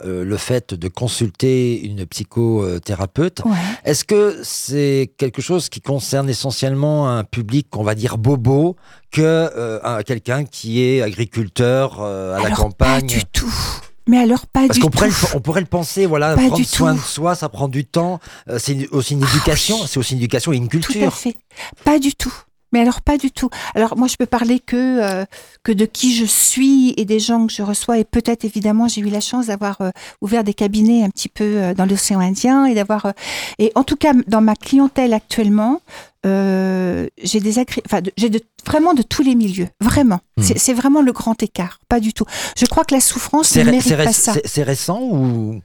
euh, 0.04 0.24
le 0.24 0.36
fait 0.36 0.74
de 0.74 0.88
consulter 0.88 1.80
une 1.84 2.04
psychothérapeute, 2.06 3.42
Ouais. 3.44 3.52
est-ce 3.84 4.04
que 4.04 4.40
c'est 4.42 5.12
quelque 5.18 5.40
chose 5.42 5.68
qui 5.68 5.80
concerne 5.80 6.28
essentiellement 6.28 7.08
un 7.08 7.24
public 7.24 7.68
qu'on 7.70 7.84
va 7.84 7.94
dire 7.94 8.18
bobo 8.18 8.76
que 9.12 9.20
euh, 9.22 9.78
un- 9.84 10.02
quelqu'un 10.02 10.44
qui 10.44 10.82
est 10.82 11.02
agriculteur 11.02 12.02
à 12.02 12.40
la 12.42 12.50
campagne 12.50 13.00
Pas 13.02 13.06
du 13.06 13.24
tout. 13.26 13.54
Mais 14.08 14.18
alors 14.18 14.46
pas 14.46 14.66
Parce 14.68 14.78
du 14.78 14.80
qu'on 14.80 14.86
tout. 14.88 14.98
pourrait, 14.98 15.08
le- 15.08 15.36
on 15.36 15.40
pourrait 15.40 15.60
le 15.60 15.66
penser, 15.66 16.06
voilà, 16.06 16.30
Pas 16.36 16.42
prendre 16.42 16.56
du 16.56 16.64
soin 16.64 16.94
tout. 16.94 17.00
de 17.00 17.04
soi, 17.04 17.34
ça 17.34 17.48
prend 17.48 17.66
du 17.68 17.84
temps. 17.84 18.20
C'est 18.58 18.88
aussi 18.90 19.14
une 19.14 19.24
éducation, 19.24 19.84
c'est 19.86 19.98
aussi 19.98 20.12
une 20.14 20.18
éducation 20.20 20.52
et 20.52 20.56
une 20.56 20.68
Tout 20.68 20.78
à 20.78 20.80
culture. 20.80 21.12
fait. 21.14 21.36
Pas 21.84 21.98
du 21.98 22.14
tout. 22.14 22.32
Mais 22.76 22.82
alors 22.82 23.00
pas 23.00 23.16
du 23.16 23.30
tout. 23.30 23.48
Alors 23.74 23.96
moi 23.96 24.06
je 24.06 24.16
peux 24.16 24.26
parler 24.26 24.60
que 24.60 24.76
euh, 24.76 25.24
que 25.62 25.72
de 25.72 25.86
qui 25.86 26.14
je 26.14 26.26
suis 26.26 26.92
et 26.98 27.04
des 27.06 27.18
gens 27.18 27.46
que 27.46 27.52
je 27.52 27.62
reçois. 27.62 27.98
Et 27.98 28.04
peut-être 28.04 28.44
évidemment 28.44 28.86
j'ai 28.86 29.00
eu 29.00 29.08
la 29.08 29.20
chance 29.20 29.46
d'avoir 29.46 29.80
euh, 29.80 29.90
ouvert 30.20 30.44
des 30.44 30.52
cabinets 30.54 31.02
un 31.02 31.08
petit 31.10 31.28
peu 31.30 31.44
euh, 31.44 31.74
dans 31.74 31.86
l'océan 31.86 32.20
Indien 32.20 32.66
et 32.66 32.74
d'avoir 32.74 33.12
et 33.58 33.72
en 33.74 33.82
tout 33.82 33.96
cas 33.96 34.12
dans 34.26 34.42
ma 34.42 34.54
clientèle 34.56 35.14
actuellement 35.14 35.80
j'ai 36.24 37.40
des 37.40 37.58
agré- 37.58 37.82
enfin 37.86 38.00
de- 38.00 38.12
j'ai 38.16 38.28
de, 38.30 38.40
vraiment 38.66 38.94
de 38.94 39.02
tous 39.02 39.22
les 39.22 39.34
milieux. 39.34 39.68
Vraiment. 39.80 40.20
Mhm. 40.36 40.44
c'est 40.56 40.72
vraiment 40.74 41.00
le 41.02 41.12
grand 41.12 41.40
écart. 41.42 41.78
Pas 41.88 42.00
du 42.00 42.12
tout. 42.12 42.24
Je 42.58 42.66
crois 42.66 42.84
que 42.84 42.94
la 42.94 43.00
souffrance 43.00 43.54
ne 43.56 43.70
mérite 43.70 43.96
pas 43.96 44.12
ça. 44.12 44.32
c'est 44.44 44.62
récent 44.64 45.00
ou 45.02 45.60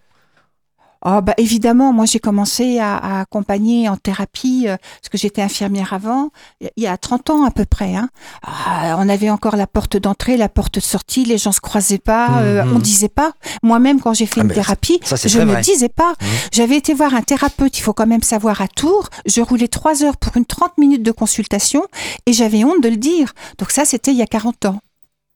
Oh, 1.03 1.19
bah, 1.21 1.33
évidemment, 1.37 1.93
moi 1.93 2.05
j'ai 2.05 2.19
commencé 2.19 2.77
à, 2.79 2.95
à 2.97 3.21
accompagner 3.21 3.89
en 3.89 3.97
thérapie, 3.97 4.65
euh, 4.67 4.77
parce 4.77 5.09
que 5.09 5.17
j'étais 5.17 5.41
infirmière 5.41 5.93
avant, 5.93 6.29
il 6.61 6.69
y 6.83 6.85
a 6.87 6.95
30 6.97 7.29
ans 7.31 7.43
à 7.43 7.49
peu 7.51 7.65
près. 7.65 7.95
Hein. 7.95 8.09
Ah, 8.43 8.95
on 8.99 9.09
avait 9.09 9.29
encore 9.31 9.55
la 9.55 9.65
porte 9.67 9.97
d'entrée, 9.97 10.37
la 10.37 10.47
porte 10.49 10.75
de 10.75 10.79
sortie, 10.79 11.25
les 11.25 11.37
gens 11.39 11.51
se 11.51 11.59
croisaient 11.61 11.97
pas, 11.97 12.41
euh, 12.41 12.63
Mhm. 12.63 12.75
on 12.75 12.79
disait 12.79 13.09
pas. 13.09 13.31
Moi-même, 13.63 13.99
quand 13.99 14.13
j'ai 14.13 14.27
fait 14.27 14.41
Ah, 14.41 14.43
une 14.43 14.51
thérapie, 14.51 14.99
ça, 15.03 15.15
je 15.15 15.39
ne 15.39 15.55
disais 15.61 15.89
pas. 15.89 16.13
Mhm. 16.21 16.27
J'avais 16.51 16.77
été 16.77 16.93
voir 16.93 17.15
un 17.15 17.21
thérapeute, 17.23 17.77
il 17.77 17.81
faut 17.81 17.93
quand 17.93 18.07
même 18.07 18.23
savoir, 18.23 18.61
à 18.61 18.67
Tours. 18.67 19.09
Je 19.25 19.41
roulais 19.41 19.67
3 19.67 20.03
heures 20.03 20.17
pour 20.17 20.37
une 20.37 20.45
30 20.45 20.77
minutes 20.77 21.03
de 21.03 21.11
consultation 21.11 21.83
et 22.27 22.33
j'avais 22.33 22.63
honte 22.63 22.81
de 22.83 22.89
le 22.89 22.97
dire. 22.97 23.33
Donc 23.57 23.71
ça, 23.71 23.85
c'était 23.85 24.11
il 24.11 24.17
y 24.17 24.21
a 24.21 24.27
40 24.27 24.65
ans. 24.65 24.79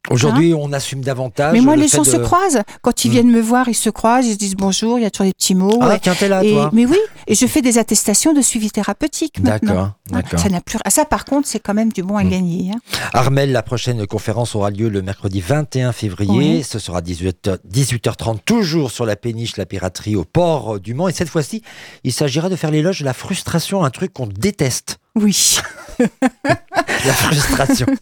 Aujourd'hui 0.10 0.54
on 0.54 0.72
assume 0.74 1.02
davantage. 1.02 1.54
Mais 1.54 1.62
moi, 1.62 1.76
le 1.76 1.84
les 1.84 1.88
gens 1.88 2.02
de- 2.02 2.08
se 2.08 2.18
croisent. 2.18 2.62
Quand 2.82 3.04
ils 3.06 3.08
Mhm. 3.10 3.14
viennent 3.14 3.32
me 3.32 3.42
voir, 3.42 3.68
ils 3.70 3.74
se 3.76 3.90
croisent, 3.90 4.26
ils 4.28 4.34
se 4.34 4.38
disent 4.38 4.56
bonjour, 4.56 4.98
il 5.00 5.04
y 5.04 5.06
a 5.06 5.10
toujours 5.12 5.28
des 5.28 5.34
petits 5.34 5.56
mots. 5.56 5.78
Ah 5.82 5.88
ouais. 5.90 6.00
tiens 6.00 6.16
t'es 6.16 6.28
là 6.28 6.44
Et- 6.44 6.52
toi. 6.52 6.70
mais 6.74 6.86
oui, 6.86 6.98
et 7.28 7.36
je 7.36 7.46
fais 7.48 7.62
des 7.62 7.78
attestations 7.78 8.34
de 8.34 8.42
suivi 8.42 8.72
thérapeutique 8.72 9.40
maintenant. 9.40 9.74
D'accord, 9.74 9.92
Ah, 10.12 10.16
d'accord. 10.22 10.40
Ça 10.40 10.50
n'a 10.50 10.62
plus. 10.62 10.78
ah, 10.84 10.90
ça, 10.90 11.06
par 11.06 11.26
contre, 11.26 11.48
c'est 11.48 11.60
quand 11.60 11.74
même 11.74 11.92
du 11.92 12.04
bon 12.04 12.18
à 12.18 12.24
Mm. 12.24 12.30
gagner. 12.30 12.72
hein. 12.74 12.80
Armel, 13.14 13.52
la 13.52 13.64
prochaine 13.64 14.06
conférence 14.08 14.56
aura 14.56 14.70
lieu 14.70 14.90
le 14.90 15.02
mercredi 15.02 15.42
21 15.42 15.92
février. 15.92 16.32
Oui. 16.32 16.64
Ce 16.64 16.80
sera 16.80 17.02
18h, 17.02 17.58
18h30, 17.66 18.40
toujours 18.46 18.92
sur 18.92 19.06
la 19.06 19.16
péniche 19.16 19.58
La 19.58 19.66
Piraterie 19.66 20.16
au 20.16 20.24
port 20.26 20.80
du 20.80 20.94
Mans. 20.94 21.08
Et 21.08 21.14
cette 21.14 21.30
fois-ci, 21.30 21.62
il 22.04 22.14
s'agira 22.14 22.50
de 22.50 22.56
faire 22.56 22.72
l'éloge 22.72 23.00
de 23.00 23.06
la 23.06 23.14
frustration, 23.14 23.84
un 23.84 23.90
truc 23.90 24.14
qu'on 24.14 24.28
déteste. 24.28 24.98
Oui. 25.16 25.58
La 27.06 27.14
frustration. 27.14 27.86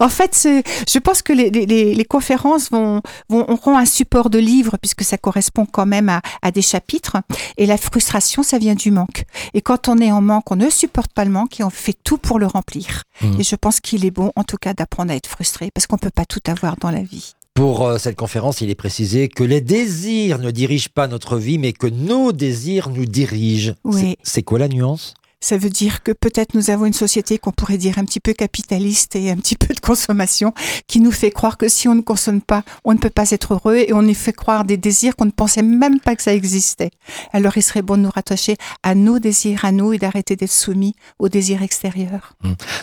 En 0.00 0.08
fait, 0.08 0.46
je 0.88 0.98
pense 0.98 1.22
que 1.22 1.32
les, 1.32 1.50
les- 1.50 2.04
conférences 2.04 2.70
vont, 2.70 3.00
vont 3.28 3.48
auront 3.50 3.76
un 3.78 3.86
support 3.86 4.30
de 4.30 4.38
livre 4.38 4.76
puisque 4.80 5.02
ça 5.04 5.16
correspond 5.16 5.66
quand 5.66 5.86
même 5.86 6.08
à, 6.08 6.20
à 6.42 6.50
des 6.50 6.62
chapitres. 6.62 7.16
Et 7.56 7.66
la 7.66 7.76
frustration, 7.78 8.42
ça 8.42 8.58
vient 8.58 8.74
du 8.74 8.90
manque. 8.90 9.24
Et 9.54 9.60
quand 9.62 9.88
on 9.88 9.98
est 9.98 10.12
en 10.12 10.20
manque, 10.20 10.50
on 10.50 10.56
ne 10.56 10.68
supporte 10.70 11.12
pas 11.12 11.24
le 11.24 11.30
manque 11.30 11.60
et 11.60 11.64
on 11.64 11.70
fait 11.70 11.96
tout 12.04 12.18
pour 12.18 12.38
le 12.38 12.46
remplir. 12.46 13.02
Mm. 13.22 13.40
Et 13.40 13.42
je 13.42 13.56
pense 13.56 13.80
qu'il 13.80 14.04
est 14.04 14.10
bon, 14.10 14.32
en 14.36 14.44
tout 14.44 14.58
cas, 14.58 14.74
d'apprendre 14.74 15.12
à 15.12 15.16
être 15.16 15.28
frustré 15.28 15.70
parce 15.74 15.86
qu'on 15.86 15.98
peut 15.98 16.10
pas 16.10 16.26
tout 16.26 16.40
avoir 16.46 16.76
dans 16.76 16.90
la 16.90 17.02
vie. 17.02 17.32
Pour 17.54 17.86
euh, 17.86 17.98
cette 17.98 18.16
conférence, 18.16 18.60
il 18.60 18.68
est 18.70 18.74
précisé 18.74 19.28
que 19.28 19.44
les 19.44 19.62
désirs 19.62 20.38
ne 20.38 20.50
dirigent 20.50 20.90
pas 20.94 21.08
notre 21.08 21.38
vie, 21.38 21.58
mais 21.58 21.72
que 21.72 21.86
nos 21.86 22.32
désirs 22.32 22.90
nous 22.90 23.06
dirigent. 23.06 23.72
Oui. 23.84 24.16
C'est 24.22 24.42
quoi 24.42 24.58
la 24.58 24.68
nuance? 24.68 25.14
Ça 25.40 25.58
veut 25.58 25.68
dire 25.70 26.02
que 26.02 26.12
peut-être 26.12 26.54
nous 26.54 26.70
avons 26.70 26.86
une 26.86 26.94
société 26.94 27.38
qu'on 27.38 27.52
pourrait 27.52 27.76
dire 27.76 27.98
un 27.98 28.04
petit 28.04 28.20
peu 28.20 28.32
capitaliste 28.32 29.16
et 29.16 29.30
un 29.30 29.36
petit 29.36 29.54
peu 29.54 29.74
de 29.74 29.80
consommation 29.80 30.52
qui 30.86 30.98
nous 30.98 31.12
fait 31.12 31.30
croire 31.30 31.58
que 31.58 31.68
si 31.68 31.88
on 31.88 31.94
ne 31.94 32.00
consomme 32.00 32.40
pas, 32.40 32.64
on 32.84 32.94
ne 32.94 32.98
peut 32.98 33.10
pas 33.10 33.30
être 33.30 33.52
heureux 33.54 33.76
et 33.76 33.92
on 33.92 34.00
nous 34.02 34.14
fait 34.14 34.32
croire 34.32 34.64
des 34.64 34.78
désirs 34.78 35.14
qu'on 35.14 35.26
ne 35.26 35.30
pensait 35.30 35.62
même 35.62 36.00
pas 36.00 36.16
que 36.16 36.22
ça 36.22 36.32
existait. 36.32 36.90
Alors 37.34 37.56
il 37.56 37.62
serait 37.62 37.82
bon 37.82 37.96
de 37.98 38.02
nous 38.02 38.10
rattacher 38.10 38.56
à 38.82 38.94
nos 38.94 39.18
désirs, 39.18 39.64
à 39.66 39.72
nous 39.72 39.92
et 39.92 39.98
d'arrêter 39.98 40.36
d'être 40.36 40.52
soumis 40.52 40.94
aux 41.18 41.28
désirs 41.28 41.62
extérieurs. 41.62 42.32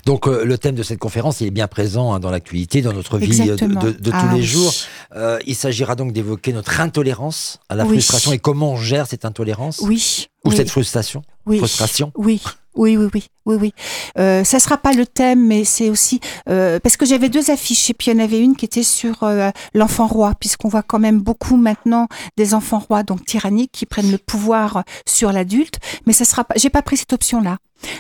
Donc 0.06 0.28
euh, 0.28 0.46
le 0.46 0.58
thème 0.60 0.76
de 0.76 0.84
cette 0.84 1.00
conférence 1.00 1.42
il 1.42 1.48
est 1.48 1.52
bien 1.52 1.68
présent 1.68 2.14
hein, 2.14 2.20
dans 2.20 2.30
l'actualité, 2.30 2.82
dans 2.84 2.94
notre 2.94 3.18
vie 3.18 3.50
euh, 3.50 3.56
de, 3.56 3.94
tous 3.94 4.12
Ah 4.14 4.32
les 4.36 4.44
jours. 4.44 4.72
Euh, 5.16 5.40
il 5.48 5.56
s'agira 5.56 5.96
donc 5.96 6.14
d'évoquer 6.14 6.54
notre 6.54 6.80
intolérance 6.80 7.60
à 7.68 7.76
la 7.76 7.84
Oui. 7.84 7.94
frustration 7.94 8.32
et 8.32 8.40
comment 8.40 8.74
on 8.74 8.78
gère 8.78 9.08
cette 9.08 9.26
intolérance 9.26 9.80
Oui. 9.84 10.28
ou 10.46 10.50
oui. 10.52 10.56
cette 10.56 10.70
frustration. 10.70 11.24
Oui. 11.46 11.58
Frustration. 11.58 12.12
Oui. 12.16 12.42
Oui, 12.76 12.98
oui, 12.98 13.08
oui, 13.14 13.28
oui, 13.46 13.56
oui. 13.62 13.74
Euh, 14.18 14.44
ça 14.44 14.60
sera 14.60 14.78
pas 14.78 14.94
le 14.94 15.06
thème, 15.06 15.46
mais 15.46 15.64
c'est 15.64 15.92
aussi 15.92 16.20
euh, 16.50 16.80
parce 16.80 16.98
que 16.98 17.06
j'avais 17.06 17.30
deux 17.30 17.52
affiches 17.52 17.92
et 17.92 17.94
puis 17.94 18.10
il 18.10 18.18
y 18.18 18.20
en 18.20 18.24
avait 18.24 18.40
une 18.40 18.56
qui 18.56 18.66
était 18.66 18.82
sur 18.82 19.22
euh, 19.22 19.52
l'enfant 19.76 20.08
roi, 20.08 20.34
puisqu'on 20.40 20.70
voit 20.70 20.82
quand 20.82 20.98
même 20.98 21.20
beaucoup 21.20 21.56
maintenant 21.56 22.08
des 22.36 22.56
enfants 22.56 22.80
rois 22.80 23.04
donc 23.04 23.26
tyranniques 23.26 23.72
qui 23.72 23.86
prennent 23.86 24.10
le 24.12 24.18
pouvoir 24.18 24.84
sur 25.06 25.32
l'adulte. 25.32 25.78
Mais 26.08 26.14
ça 26.14 26.26
sera 26.26 26.46
pas. 26.46 26.56
J'ai 26.58 26.72
pas 26.72 26.82
pris 26.82 26.98
cette 26.98 27.14
option-là. 27.14 27.58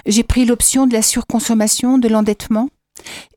J'ai 0.07 0.23
pris 0.23 0.43
l'option 0.45 0.87
de 0.87 0.93
la 0.93 1.03
surconsommation, 1.03 1.99
de 1.99 2.07
l'endettement 2.07 2.69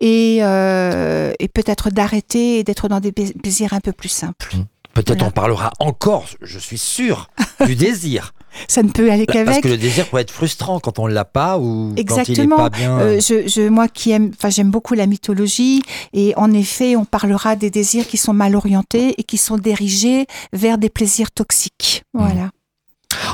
et, 0.01 0.39
euh, 0.41 1.33
et 1.39 1.49
peut-être 1.49 1.91
d'arrêter 1.91 2.61
et 2.61 2.65
d'être 2.65 2.89
dans 2.89 3.01
des 3.01 3.13
plaisirs 3.13 3.75
un 3.75 3.81
peu 3.81 3.93
plus 3.93 4.09
simples. 4.09 4.57
Peut-être 4.95 5.19
Voilà. 5.19 5.27
on 5.27 5.31
parlera 5.31 5.73
encore, 5.81 6.25
je 6.41 6.59
suis 6.59 6.79
sûr, 6.79 7.29
du 7.67 7.75
désir. 7.77 8.33
Ça 8.69 8.83
ne 8.83 8.89
peut 8.89 9.11
aller 9.11 9.27
Parce 9.27 9.39
qu'avec. 9.45 9.63
que 9.63 9.69
le 9.69 9.77
désir 9.77 10.07
peut 10.09 10.19
être 10.19 10.31
frustrant 10.31 10.81
quand 10.81 10.99
on 10.99 11.07
l'a 11.07 11.25
pas 11.25 11.59
ou 11.59 11.89
quand 11.89 11.95
il 11.97 12.01
Exactement. 12.01 12.57
n'est 12.57 12.63
pas 12.63 12.71
bien. 12.71 12.99
Euh, 13.01 13.21
je, 13.21 13.47
je, 13.49 13.69
moi 13.69 13.89
qui 13.89 14.11
aime, 14.13 14.31
enfin 14.37 14.51
j'aime 14.51 14.71
beaucoup 14.71 14.95
la 14.95 15.07
mythologie 15.07 15.83
et 16.13 16.33
en 16.37 16.53
effet 16.53 16.97
on 16.97 17.05
parlera 17.05 17.57
des 17.57 17.71
désirs 17.71 18.07
qui 18.07 18.17
sont 18.17 18.33
mal 18.33 18.57
orientés 18.57 19.15
et 19.19 19.23
qui 19.25 19.37
sont 19.37 19.59
dirigés 19.59 20.27
vers 20.53 20.79
des 20.79 20.89
plaisirs 20.91 21.31
toxiques. 21.31 22.03
Mmh. 22.15 22.19
Voilà. 22.21 22.51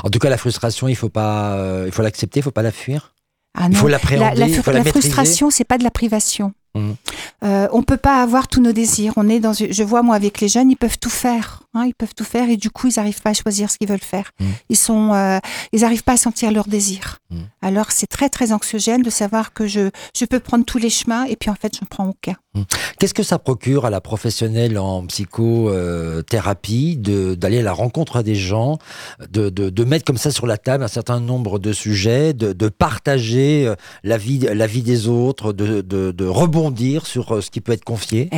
En 0.03 0.09
tout 0.09 0.19
cas, 0.19 0.29
la 0.29 0.37
frustration, 0.37 0.87
il 0.87 0.95
faut 0.95 1.09
pas, 1.09 1.53
euh, 1.55 1.83
il 1.87 1.91
faut 1.91 2.01
l'accepter, 2.03 2.39
il 2.39 2.43
faut 2.43 2.51
pas 2.51 2.61
la 2.61 2.71
fuir. 2.71 3.13
Ah 3.57 3.67
Il 3.69 3.75
faut 3.75 3.87
La, 3.87 3.93
l'appréhender, 3.97 4.39
la, 4.39 4.47
il 4.47 4.53
fru- 4.53 4.63
faut 4.63 4.71
la, 4.71 4.79
la 4.79 4.85
frustration, 4.85 5.49
c'est 5.49 5.63
pas 5.63 5.77
de 5.77 5.83
la 5.83 5.91
privation. 5.91 6.53
Mhm. 6.75 6.95
Euh, 7.43 7.67
on 7.71 7.83
peut 7.83 7.97
pas 7.97 8.21
avoir 8.23 8.47
tous 8.47 8.61
nos 8.61 8.71
désirs. 8.71 9.13
On 9.17 9.29
est 9.29 9.39
dans, 9.39 9.53
je 9.53 9.83
vois 9.83 10.01
moi 10.01 10.15
avec 10.15 10.39
les 10.41 10.47
jeunes, 10.47 10.71
ils 10.71 10.77
peuvent 10.77 10.97
tout 10.99 11.09
faire. 11.09 11.62
Hein, 11.73 11.85
ils 11.85 11.93
peuvent 11.93 12.13
tout 12.15 12.23
faire 12.23 12.49
et 12.49 12.57
du 12.57 12.69
coup 12.69 12.87
ils 12.87 12.93
n'arrivent 12.97 13.21
pas 13.21 13.31
à 13.31 13.33
choisir 13.33 13.69
ce 13.71 13.77
qu'ils 13.77 13.87
veulent 13.87 13.99
faire. 13.99 14.31
Mhm. 14.39 14.47
Ils 14.69 14.77
sont, 14.77 15.13
euh, 15.13 15.39
ils 15.71 15.81
n'arrivent 15.81 16.03
pas 16.03 16.13
à 16.13 16.17
sentir 16.17 16.51
leurs 16.51 16.67
désirs. 16.67 17.19
Mhm. 17.29 17.47
Alors 17.61 17.91
c'est 17.91 18.07
très 18.07 18.29
très 18.29 18.51
anxiogène 18.51 19.01
de 19.01 19.09
savoir 19.09 19.53
que 19.53 19.67
je, 19.67 19.89
je 20.17 20.25
peux 20.25 20.39
prendre 20.39 20.65
tous 20.65 20.77
les 20.77 20.89
chemins 20.89 21.25
et 21.25 21.35
puis 21.35 21.49
en 21.49 21.55
fait 21.55 21.75
je 21.75 21.81
ne 21.81 21.87
prends 21.87 22.07
aucun. 22.07 22.35
Qu'est-ce 22.99 23.15
que 23.15 23.23
ça 23.23 23.39
procure 23.39 23.85
à 23.85 23.89
la 23.89 23.99
professionnelle 23.99 24.77
en 24.77 25.07
psychothérapie 25.07 26.97
de 26.97 27.33
d'aller 27.33 27.59
à 27.59 27.63
la 27.63 27.73
rencontre 27.73 28.21
des 28.21 28.35
gens, 28.35 28.77
de, 29.29 29.49
de, 29.49 29.69
de 29.69 29.83
mettre 29.83 30.05
comme 30.05 30.17
ça 30.17 30.29
sur 30.31 30.45
la 30.45 30.57
table 30.57 30.83
un 30.83 30.87
certain 30.87 31.19
nombre 31.19 31.57
de 31.57 31.73
sujets, 31.73 32.33
de, 32.33 32.53
de 32.53 32.69
partager 32.69 33.65
euh, 33.67 33.75
la 34.03 34.17
vie, 34.17 34.39
la 34.39 34.67
vie 34.67 34.83
des 34.83 35.07
autres, 35.07 35.53
de, 35.53 36.25
rebondir 36.25 37.05
sur 37.05 37.35
euh, 37.35 37.41
ce 37.41 37.51
qui 37.51 37.61
peut 37.61 37.71
être 37.71 37.83
confié? 37.83 38.29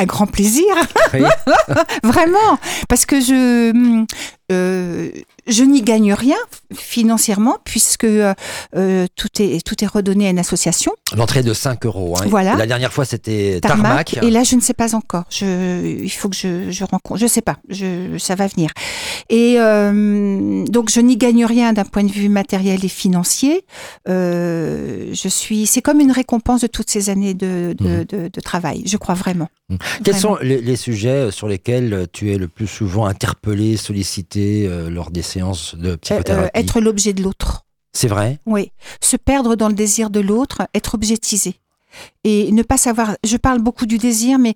Un 0.00 0.06
grand 0.06 0.26
plaisir, 0.26 0.64
Oui. 1.12 1.20
vraiment, 2.02 2.58
parce 2.88 3.04
que 3.04 3.20
je 3.20 3.70
hum, 3.70 4.06
euh, 4.50 5.10
je 5.46 5.62
n'y 5.64 5.82
gagne 5.82 6.12
rien 6.12 6.36
financièrement 6.74 7.58
puisque 7.64 8.04
euh, 8.04 8.34
euh, 8.76 9.06
tout 9.16 9.28
est 9.40 9.64
tout 9.64 9.82
est 9.84 9.86
redonné 9.86 10.26
à 10.26 10.30
une 10.30 10.38
association. 10.38 10.92
L'entrée 11.16 11.42
de 11.42 11.52
5 11.54 11.84
euros. 11.86 12.16
hein. 12.18 12.24
Voilà. 12.28 12.54
La 12.56 12.66
dernière 12.66 12.92
fois, 12.92 13.04
c'était 13.04 13.58
Tarmac, 13.62 14.06
Tarmac. 14.12 14.24
et 14.24 14.30
là 14.30 14.42
je 14.44 14.56
ne 14.56 14.60
sais 14.60 14.74
pas 14.74 14.94
encore. 14.94 15.24
Je, 15.30 16.00
il 16.02 16.08
faut 16.10 16.28
que 16.28 16.36
je, 16.36 16.70
je 16.70 16.84
rencontre. 16.84 17.18
Je 17.20 17.26
sais 17.26 17.42
pas. 17.42 17.56
Je, 17.68 18.16
ça 18.18 18.34
va 18.34 18.46
venir. 18.46 18.70
Et 19.28 19.56
euh, 19.58 20.64
donc 20.66 20.90
je 20.90 21.00
n'y 21.00 21.16
gagne 21.16 21.44
rien 21.44 21.72
d'un 21.72 21.84
point 21.84 22.04
de 22.04 22.10
vue 22.12 22.28
matériel 22.28 22.84
et 22.84 22.88
financier. 22.88 23.64
Je 24.06 25.28
suis. 25.28 25.66
C'est 25.66 25.82
comme 25.82 26.00
une 26.00 26.12
récompense 26.12 26.60
de 26.62 26.66
toutes 26.66 26.90
ces 26.90 27.10
années 27.10 27.34
de, 27.34 27.74
de, 27.78 28.04
de, 28.08 28.28
de 28.28 28.40
travail. 28.40 28.82
Je 28.86 28.96
crois 28.96 29.14
vraiment. 29.14 29.48
Quels 30.02 30.14
Vraiment. 30.14 30.36
sont 30.36 30.42
les, 30.42 30.60
les 30.60 30.76
sujets 30.76 31.30
sur 31.30 31.46
lesquels 31.46 32.06
tu 32.12 32.32
es 32.32 32.38
le 32.38 32.48
plus 32.48 32.66
souvent 32.66 33.06
interpellé, 33.06 33.76
sollicité 33.76 34.39
euh, 34.66 34.90
lors 34.90 35.10
des 35.10 35.22
séances 35.22 35.74
de 35.74 35.90
Euh, 35.90 35.96
psychothérapie 35.96 36.46
euh, 36.56 36.60
être 36.60 36.80
l'objet 36.80 37.12
de 37.12 37.22
l'autre. 37.22 37.62
C'est 37.92 38.08
vrai? 38.08 38.38
Oui, 38.46 38.70
se 39.00 39.16
perdre 39.16 39.56
dans 39.56 39.68
le 39.68 39.74
désir 39.74 40.10
de 40.10 40.20
l'autre, 40.20 40.62
être 40.74 40.94
objetisé. 40.94 41.56
Et 42.24 42.52
ne 42.52 42.62
pas 42.62 42.76
savoir, 42.78 43.16
je 43.24 43.36
parle 43.36 43.60
beaucoup 43.60 43.86
du 43.86 43.98
désir, 43.98 44.38
mais 44.38 44.54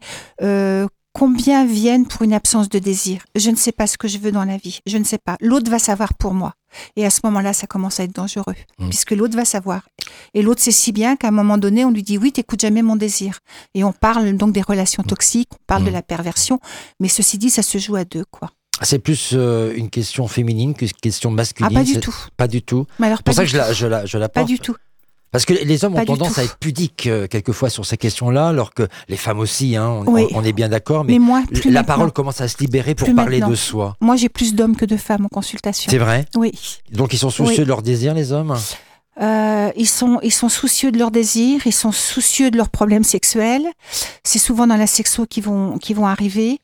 combien 1.13 1.65
viennent 1.65 2.07
pour 2.07 2.23
une 2.23 2.33
absence 2.33 2.69
de 2.69 2.79
désir? 2.79 3.23
Je 3.35 3.51
ne 3.51 3.57
sais 3.57 3.73
pas 3.73 3.87
ce 3.87 3.97
que 3.97 4.09
je 4.09 4.19
veux 4.19 4.33
dans 4.33 4.45
la 4.45 4.57
vie, 4.57 4.81
je 4.87 4.99
ne 4.99 5.05
sais 5.05 5.19
pas. 5.19 5.37
L'autre 5.41 5.71
va 5.71 5.79
savoir 5.81 6.15
pour 6.15 6.35
moi. 6.35 6.55
Et 6.97 7.05
à 7.07 7.11
ce 7.11 7.21
moment-là, 7.25 7.53
ça 7.53 7.67
commence 7.67 8.01
à 8.01 8.05
être 8.05 8.15
dangereux, 8.15 8.55
Mm. 8.79 8.89
puisque 8.89 9.13
l'autre 9.13 9.37
va 9.37 9.45
savoir. 9.45 9.89
Et 10.35 10.43
l'autre 10.43 10.61
sait 10.63 10.73
si 10.73 10.91
bien 10.93 11.17
qu'à 11.17 11.29
un 11.29 11.33
moment 11.33 11.57
donné, 11.59 11.85
on 11.85 11.91
lui 11.91 12.03
dit 12.03 12.19
oui, 12.19 12.33
t'écoutes 12.33 12.61
jamais 12.61 12.83
mon 12.83 12.97
désir. 12.97 13.41
Et 13.75 13.85
on 13.85 13.93
parle 13.93 14.33
donc 14.37 14.53
des 14.53 14.63
relations 14.63 15.03
toxiques, 15.05 15.51
on 15.55 15.65
parle 15.67 15.85
de 15.85 15.91
la 15.91 16.03
perversion, 16.03 16.59
mais 17.01 17.09
ceci 17.09 17.39
dit, 17.39 17.51
ça 17.51 17.63
se 17.63 17.79
joue 17.79 17.97
à 17.97 18.05
deux, 18.05 18.25
quoi. 18.31 18.51
C'est 18.83 18.99
plus 18.99 19.31
euh, 19.35 19.73
une 19.77 19.89
question 19.91 20.27
féminine 20.29 20.75
qu'une 20.75 20.91
question 20.91 21.31
Ah, 21.31 21.35
masculine. 21.35 21.73
pas 21.73 21.85
du 21.85 22.01
tout. 22.01 22.17
Pas 22.37 22.49
du 22.49 22.63
tout. 22.63 22.87
Mais 22.99 23.07
alors, 23.07 23.23
pas 23.23 23.31
pour 23.31 23.35
ça 23.35 23.45
que 23.45 23.51
je 23.51 23.57
la, 23.57 23.73
je 23.73 23.87
la, 23.87 24.05
je 24.07 24.19
la 24.19 24.29
Pas 24.29 24.45
du 24.45 24.59
tout. 24.59 24.75
Parce 25.31 25.45
que 25.47 25.53
les 25.53 25.85
hommes 25.85 25.95
Pas 25.95 26.03
ont 26.03 26.05
tendance 26.05 26.35
tout. 26.35 26.41
à 26.41 26.45
être 26.45 26.57
pudiques 26.59 27.09
euh, 27.09 27.27
quelquefois 27.27 27.69
sur 27.69 27.85
ces 27.85 27.97
questions-là, 27.97 28.49
alors 28.49 28.73
que 28.73 28.87
les 29.09 29.17
femmes 29.17 29.41
aussi, 29.41 29.75
hein, 29.75 29.89
on, 29.89 30.13
Oui. 30.13 30.27
on- 30.33 30.39
on 30.41 30.45
est 30.45 30.53
bien 30.53 30.69
d'accord, 30.69 31.03
mais, 31.05 31.15
Mais 31.15 31.19
moi, 31.19 31.43
plus 31.53 31.71
la 31.73 31.83
parole 31.83 32.13
commence 32.13 32.41
à 32.41 32.47
se 32.47 32.57
libérer 32.59 32.95
pour 32.95 33.13
parler 33.17 33.39
maintenant. 33.41 33.51
de 33.51 33.57
soi. 33.57 33.97
Moi, 34.01 34.15
j'ai 34.15 34.29
plus 34.29 34.55
d'hommes 34.55 34.77
que 34.77 34.85
de 34.85 34.97
femmes 34.97 35.25
en 35.25 35.29
consultation. 35.29 35.91
C'est 35.91 35.99
vrai? 35.99 36.27
Oui. 36.37 36.53
Donc 36.93 37.13
ils 37.13 37.19
sont 37.19 37.31
soucieux 37.31 37.59
Oui. 37.59 37.65
de 37.65 37.69
leur 37.69 37.83
désir, 37.83 38.15
les 38.15 38.31
hommes? 38.31 38.55
Euh, 39.25 39.71
ils, 39.77 39.89
sont, 39.89 40.19
ils 40.23 40.33
sont 40.33 40.49
soucieux 40.49 40.91
de 40.93 40.99
leurs 40.99 41.11
désirs, 41.11 41.61
ils 41.67 41.73
sont 41.73 41.93
soucieux 41.93 42.51
de 42.51 42.57
leurs 42.57 42.69
problèmes 42.69 43.05
sexuels. 43.05 43.67
C'est 44.23 44.39
souvent 44.39 44.67
dans 44.67 44.77
la 44.77 44.87
sexo 44.87 45.25
qu'ils 45.27 45.45
vont, 45.45 45.79
qui 45.79 45.95
vont 45.95 46.07
arriver. 46.07 46.59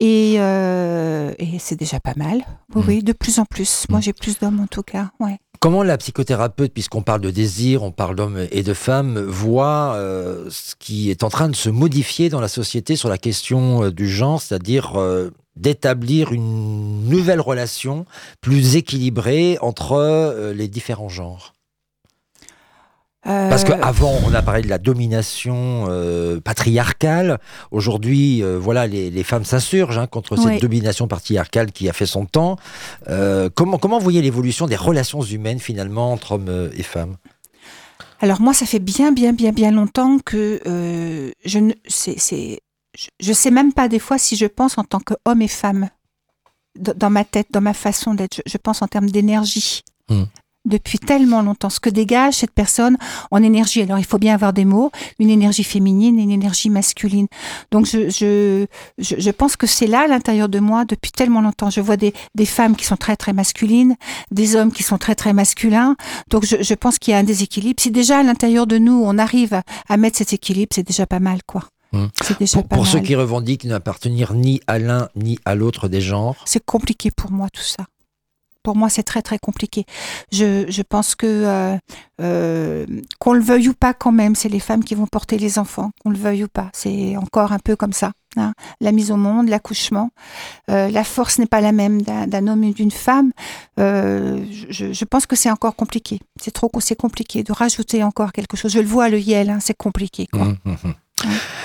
Et, 0.00 0.36
euh, 0.38 1.32
et 1.38 1.58
c'est 1.58 1.76
déjà 1.76 1.98
pas 2.00 2.14
mal. 2.16 2.38
Oui, 2.74 2.82
Mm. 2.82 2.88
oui, 2.88 3.02
de 3.02 3.12
plus 3.12 3.38
en 3.38 3.44
plus. 3.44 3.86
Moi, 3.88 3.98
Mm. 3.98 4.02
j'ai 4.02 4.12
plus 4.12 4.38
d'hommes 4.38 4.60
en 4.60 4.66
tout 4.66 4.82
cas. 4.82 5.10
Ouais. 5.20 5.38
Comment 5.60 5.82
la 5.82 5.96
psychothérapeute, 5.96 6.72
puisqu'on 6.74 7.02
parle 7.02 7.22
de 7.22 7.30
désir, 7.30 7.82
on 7.82 7.90
parle 7.90 8.16
d'hommes 8.16 8.46
et 8.50 8.62
de 8.62 8.74
femmes, 8.74 9.18
voit 9.18 9.94
euh, 9.94 10.46
ce 10.50 10.74
qui 10.78 11.10
est 11.10 11.22
en 11.24 11.30
train 11.30 11.48
de 11.48 11.56
se 11.56 11.70
modifier 11.70 12.28
dans 12.28 12.40
la 12.40 12.48
société 12.48 12.96
sur 12.96 13.08
la 13.08 13.16
question 13.18 13.84
euh, 13.84 13.90
du 13.90 14.08
genre, 14.08 14.42
c'est-à-dire 14.42 15.00
euh, 15.00 15.30
d'établir 15.56 16.32
une 16.32 17.08
nouvelle 17.08 17.40
relation 17.40 18.04
plus 18.42 18.76
équilibrée 18.76 19.56
entre 19.62 20.52
les 20.54 20.68
différents 20.68 21.08
genres? 21.08 21.52
Parce 23.24 23.64
Euh, 23.64 23.68
qu'avant, 23.68 24.14
on 24.26 24.34
a 24.34 24.42
parlé 24.42 24.60
de 24.62 24.68
la 24.68 24.76
domination 24.78 25.86
euh, 25.88 26.40
patriarcale. 26.40 27.38
Aujourd'hui, 27.70 28.42
euh, 28.42 28.58
voilà, 28.58 28.86
les, 28.86 29.10
les 29.10 29.24
femmes 29.24 29.44
s'insurgent 29.46 29.96
hein, 29.98 30.06
contre 30.06 30.36
cette 30.36 30.46
Oui. 30.46 30.58
domination 30.60 31.08
patriarcale 31.08 31.72
qui 31.72 31.88
a 31.88 31.94
fait 31.94 32.04
son 32.06 32.26
temps. 32.26 32.56
Euh, 33.08 33.48
comment, 33.54 33.78
comment 33.78 33.96
vous 33.98 34.04
voyez 34.04 34.20
l'évolution 34.20 34.66
des 34.66 34.76
relations 34.76 35.22
humaines 35.22 35.58
finalement 35.58 36.12
entre 36.12 36.32
hommes 36.32 36.48
euh, 36.50 36.68
et 36.76 36.82
femmes? 36.82 37.16
Alors 38.20 38.40
moi, 38.42 38.52
ça 38.54 38.66
fait 38.66 38.78
bien, 38.78 39.10
bien, 39.12 39.32
bien, 39.32 39.52
bien 39.52 39.70
longtemps 39.70 40.18
que 40.18 40.60
euh, 40.66 41.30
je 41.46 41.58
ne, 41.58 41.72
c'est, 41.88 42.18
c'est, 42.18 42.60
je, 42.96 43.08
je 43.20 43.32
sais 43.32 43.50
même 43.50 43.72
pas 43.72 43.88
des 43.88 43.98
fois 43.98 44.18
si 44.18 44.36
je 44.36 44.46
pense 44.46 44.76
en 44.78 44.84
tant 44.84 45.00
qu'homme 45.00 45.40
et 45.42 45.48
femme 45.48 45.88
dans 46.78 47.10
ma 47.10 47.24
tête, 47.24 47.46
dans 47.50 47.60
ma 47.60 47.72
façon 47.74 48.14
d'être. 48.14 48.34
Je, 48.36 48.42
je 48.52 48.58
pense 48.58 48.82
en 48.82 48.86
termes 48.88 49.08
d'énergie. 49.10 49.82
Hmm. 50.10 50.24
Depuis 50.64 50.98
tellement 50.98 51.42
longtemps, 51.42 51.68
ce 51.68 51.78
que 51.78 51.90
dégage 51.90 52.34
cette 52.34 52.52
personne 52.52 52.96
en 53.30 53.42
énergie. 53.42 53.82
Alors 53.82 53.98
il 53.98 54.04
faut 54.06 54.18
bien 54.18 54.32
avoir 54.34 54.52
des 54.54 54.64
mots, 54.64 54.90
une 55.18 55.28
énergie 55.28 55.62
féminine 55.64 56.18
et 56.18 56.22
une 56.22 56.30
énergie 56.30 56.70
masculine. 56.70 57.26
Donc 57.70 57.86
je, 57.86 58.08
je, 58.08 58.66
je, 58.98 59.14
je 59.18 59.30
pense 59.30 59.56
que 59.56 59.66
c'est 59.66 59.86
là 59.86 60.04
à 60.04 60.06
l'intérieur 60.06 60.48
de 60.48 60.60
moi 60.60 60.86
depuis 60.86 61.10
tellement 61.12 61.42
longtemps. 61.42 61.68
Je 61.68 61.82
vois 61.82 61.98
des, 61.98 62.14
des 62.34 62.46
femmes 62.46 62.76
qui 62.76 62.84
sont 62.86 62.96
très 62.96 63.16
très 63.16 63.34
masculines, 63.34 63.94
des 64.30 64.56
hommes 64.56 64.72
qui 64.72 64.82
sont 64.82 64.96
très 64.96 65.14
très 65.14 65.34
masculins. 65.34 65.96
Donc 66.30 66.46
je, 66.46 66.56
je 66.62 66.74
pense 66.74 66.98
qu'il 66.98 67.12
y 67.12 67.14
a 67.14 67.18
un 67.18 67.24
déséquilibre. 67.24 67.80
Si 67.80 67.90
déjà 67.90 68.20
à 68.20 68.22
l'intérieur 68.22 68.66
de 68.66 68.78
nous 68.78 69.02
on 69.04 69.18
arrive 69.18 69.52
à, 69.54 69.62
à 69.88 69.96
mettre 69.98 70.16
cet 70.16 70.32
équilibre, 70.32 70.70
c'est 70.74 70.86
déjà 70.86 71.06
pas 71.06 71.20
mal 71.20 71.40
quoi. 71.46 71.64
C'est 72.22 72.38
déjà 72.40 72.58
Pour, 72.58 72.68
pas 72.68 72.74
pour 72.76 72.86
ceux 72.88 72.98
qui 72.98 73.14
revendiquent 73.14 73.64
n'appartenir 73.66 74.34
ni 74.34 74.60
à 74.66 74.80
l'un 74.80 75.08
ni 75.14 75.38
à 75.44 75.54
l'autre 75.54 75.86
des 75.88 76.00
genres, 76.00 76.34
C'est 76.44 76.64
compliqué 76.64 77.12
pour 77.12 77.30
moi 77.30 77.46
tout 77.52 77.62
ça. 77.62 77.84
Pour 78.64 78.74
moi, 78.76 78.88
c'est 78.88 79.02
très 79.04 79.22
très 79.22 79.38
compliqué. 79.38 79.84
Je, 80.32 80.64
je 80.68 80.82
pense 80.82 81.14
que 81.14 81.26
euh, 81.26 81.76
euh, 82.20 82.86
qu'on 83.20 83.34
le 83.34 83.40
veuille 83.42 83.68
ou 83.68 83.74
pas, 83.74 83.94
quand 83.94 84.10
même, 84.10 84.34
c'est 84.34 84.48
les 84.48 84.58
femmes 84.58 84.82
qui 84.82 84.94
vont 84.96 85.06
porter 85.06 85.38
les 85.38 85.58
enfants, 85.58 85.90
qu'on 86.02 86.10
le 86.10 86.16
veuille 86.16 86.44
ou 86.44 86.48
pas. 86.48 86.70
C'est 86.72 87.16
encore 87.16 87.52
un 87.52 87.58
peu 87.60 87.76
comme 87.76 87.92
ça. 87.92 88.12
hein. 88.36 88.54
La 88.80 88.90
mise 88.90 89.10
au 89.12 89.16
monde, 89.16 89.48
l'accouchement, 89.48 90.10
euh, 90.70 90.88
la 90.90 91.04
force 91.04 91.38
n'est 91.38 91.46
pas 91.46 91.60
la 91.60 91.72
même 91.72 92.02
d'un 92.02 92.46
homme 92.48 92.64
et 92.64 92.72
d'une 92.72 92.90
femme. 92.90 93.30
Je, 93.76 94.92
je 94.92 95.04
pense 95.04 95.26
que 95.26 95.36
c'est 95.36 95.50
encore 95.50 95.76
compliqué. 95.76 96.20
C'est 96.40 96.50
trop, 96.52 96.70
c'est 96.80 96.96
compliqué 96.96 97.42
de 97.42 97.52
rajouter 97.52 98.02
encore 98.02 98.32
quelque 98.32 98.56
chose. 98.56 98.72
Je 98.72 98.80
le 98.80 98.86
vois, 98.86 99.08
le 99.08 99.18
Yel, 99.20 99.50
hein, 99.50 99.58
c'est 99.60 99.76
compliqué. 99.76 100.26
Quoi. 100.32 100.42
Hum, 100.42 100.56
hum, 100.64 100.94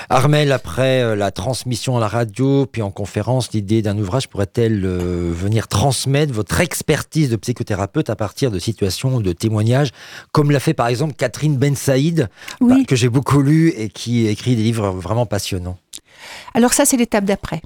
Armel, 0.08 0.52
après 0.52 1.02
euh, 1.02 1.14
la 1.16 1.30
transmission 1.30 1.96
à 1.96 2.00
la 2.00 2.08
radio, 2.08 2.66
puis 2.66 2.82
en 2.82 2.90
conférence, 2.90 3.52
l'idée 3.52 3.82
d'un 3.82 3.96
ouvrage 3.98 4.28
pourrait-elle 4.28 4.84
euh, 4.84 5.30
venir 5.32 5.68
transmettre 5.68 6.32
votre 6.32 6.60
expertise 6.60 7.30
de 7.30 7.36
psychothérapeute 7.36 8.10
à 8.10 8.16
partir 8.16 8.50
de 8.50 8.58
situations, 8.58 9.20
de 9.20 9.32
témoignages, 9.32 9.90
comme 10.32 10.50
l'a 10.50 10.60
fait 10.60 10.74
par 10.74 10.88
exemple 10.88 11.14
Catherine 11.14 11.56
Ben 11.56 11.76
Saïd, 11.76 12.28
Oui. 12.60 12.78
bah, 12.80 12.84
que 12.86 12.96
j'ai 12.96 13.08
beaucoup 13.08 13.40
lu 13.42 13.68
et 13.76 13.88
qui 13.88 14.26
écrit 14.26 14.56
des 14.56 14.62
livres 14.62 14.90
vraiment 14.90 15.26
passionnants. 15.26 15.78
Alors 16.54 16.72
ça, 16.72 16.84
c'est 16.84 16.96
l'étape 16.96 17.24
d'après. 17.24 17.62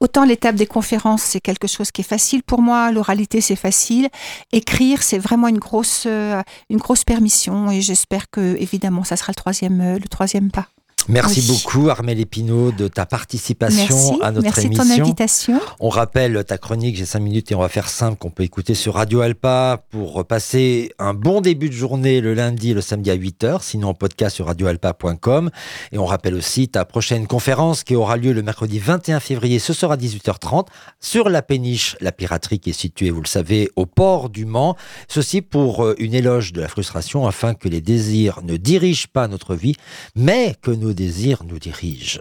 Autant 0.00 0.24
l'étape 0.24 0.56
des 0.56 0.66
conférences, 0.66 1.22
c'est 1.22 1.40
quelque 1.40 1.68
chose 1.68 1.90
qui 1.90 2.00
est 2.00 2.04
facile 2.04 2.42
pour 2.42 2.60
moi. 2.60 2.90
L'oralité, 2.90 3.40
c'est 3.40 3.54
facile. 3.56 4.08
Écrire, 4.52 5.02
c'est 5.02 5.18
vraiment 5.18 5.46
une 5.46 5.58
grosse, 5.58 6.04
euh, 6.06 6.42
une 6.70 6.78
grosse 6.78 7.04
permission. 7.04 7.70
Et 7.70 7.80
j'espère 7.82 8.30
que, 8.30 8.56
évidemment, 8.58 9.04
ça 9.04 9.16
sera 9.16 9.30
le 9.30 9.36
troisième, 9.36 9.96
le 9.96 10.08
troisième 10.08 10.50
pas. 10.50 10.68
Merci 11.06 11.40
Oui. 11.40 11.46
beaucoup 11.64 11.88
Armel 11.88 12.20
Épinaud 12.20 12.70
de 12.70 12.86
ta 12.86 13.06
participation 13.06 13.96
Merci. 13.96 14.18
à 14.20 14.30
notre 14.30 14.42
Merci 14.44 14.68
de 14.68 14.76
ton 14.76 14.82
émission. 14.82 15.04
invitation. 15.06 15.60
On 15.80 15.88
rappelle 15.88 16.44
ta 16.44 16.58
chronique, 16.58 16.96
j'ai 16.96 17.06
5 17.06 17.20
minutes 17.20 17.50
et 17.50 17.54
on 17.54 17.60
va 17.60 17.70
faire 17.70 17.88
simple, 17.88 18.18
qu'on 18.18 18.28
peut 18.30 18.42
écouter 18.42 18.74
sur 18.74 18.94
Radio 18.94 19.20
Alpa 19.22 19.84
pour 19.90 20.26
passer 20.26 20.92
un 20.98 21.14
bon 21.14 21.40
début 21.40 21.70
de 21.70 21.74
journée 21.74 22.20
le 22.20 22.34
lundi 22.34 22.72
et 22.72 22.74
le 22.74 22.82
samedi 22.82 23.10
à 23.10 23.16
8h, 23.16 23.62
sinon 23.62 23.88
en 23.88 23.94
podcast 23.94 24.36
sur 24.36 24.46
radioalpa.com. 24.46 25.50
Et 25.92 25.98
on 25.98 26.04
rappelle 26.04 26.34
aussi 26.34 26.68
ta 26.68 26.84
prochaine 26.84 27.26
conférence 27.26 27.84
qui 27.84 27.96
aura 27.96 28.18
lieu 28.18 28.32
le 28.34 28.42
mercredi 28.42 28.78
21 28.78 29.20
février, 29.20 29.58
ce 29.60 29.72
sera 29.72 29.96
18h30, 29.96 30.66
sur 31.00 31.30
la 31.30 31.40
péniche, 31.40 31.96
la 32.02 32.12
piraterie 32.12 32.58
qui 32.60 32.70
est 32.70 32.78
située, 32.78 33.08
vous 33.10 33.22
le 33.22 33.26
savez, 33.28 33.70
au 33.76 33.86
port 33.86 34.28
du 34.28 34.44
Mans. 34.44 34.76
Ceci 35.08 35.40
pour 35.40 35.84
euh, 35.86 35.94
une 35.98 36.12
éloge 36.12 36.52
de 36.52 36.60
la 36.60 36.68
frustration 36.68 37.26
afin 37.26 37.54
que 37.54 37.68
les 37.70 37.80
désirs 37.80 38.40
ne 38.42 38.58
dirigent 38.58 39.06
pas 39.10 39.26
notre 39.26 39.54
vie, 39.54 39.74
mais 40.14 40.54
que 40.60 40.70
nos 40.88 40.94
désirs 40.94 41.44
nous 41.44 41.58
dirigent. 41.58 42.20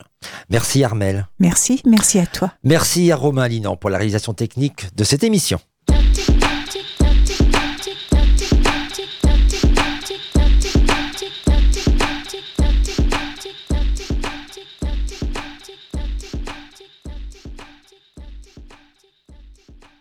Merci 0.50 0.84
Armel. 0.84 1.28
Merci. 1.40 1.82
Merci 1.86 2.20
à 2.20 2.26
toi. 2.26 2.52
Merci 2.64 3.12
à 3.12 3.16
Romain 3.16 3.48
Linan 3.48 3.78
pour 3.78 3.90
la 3.90 3.98
réalisation 3.98 4.34
technique 4.34 4.94
de 4.96 5.04
cette 5.04 5.24
émission. 5.24 5.60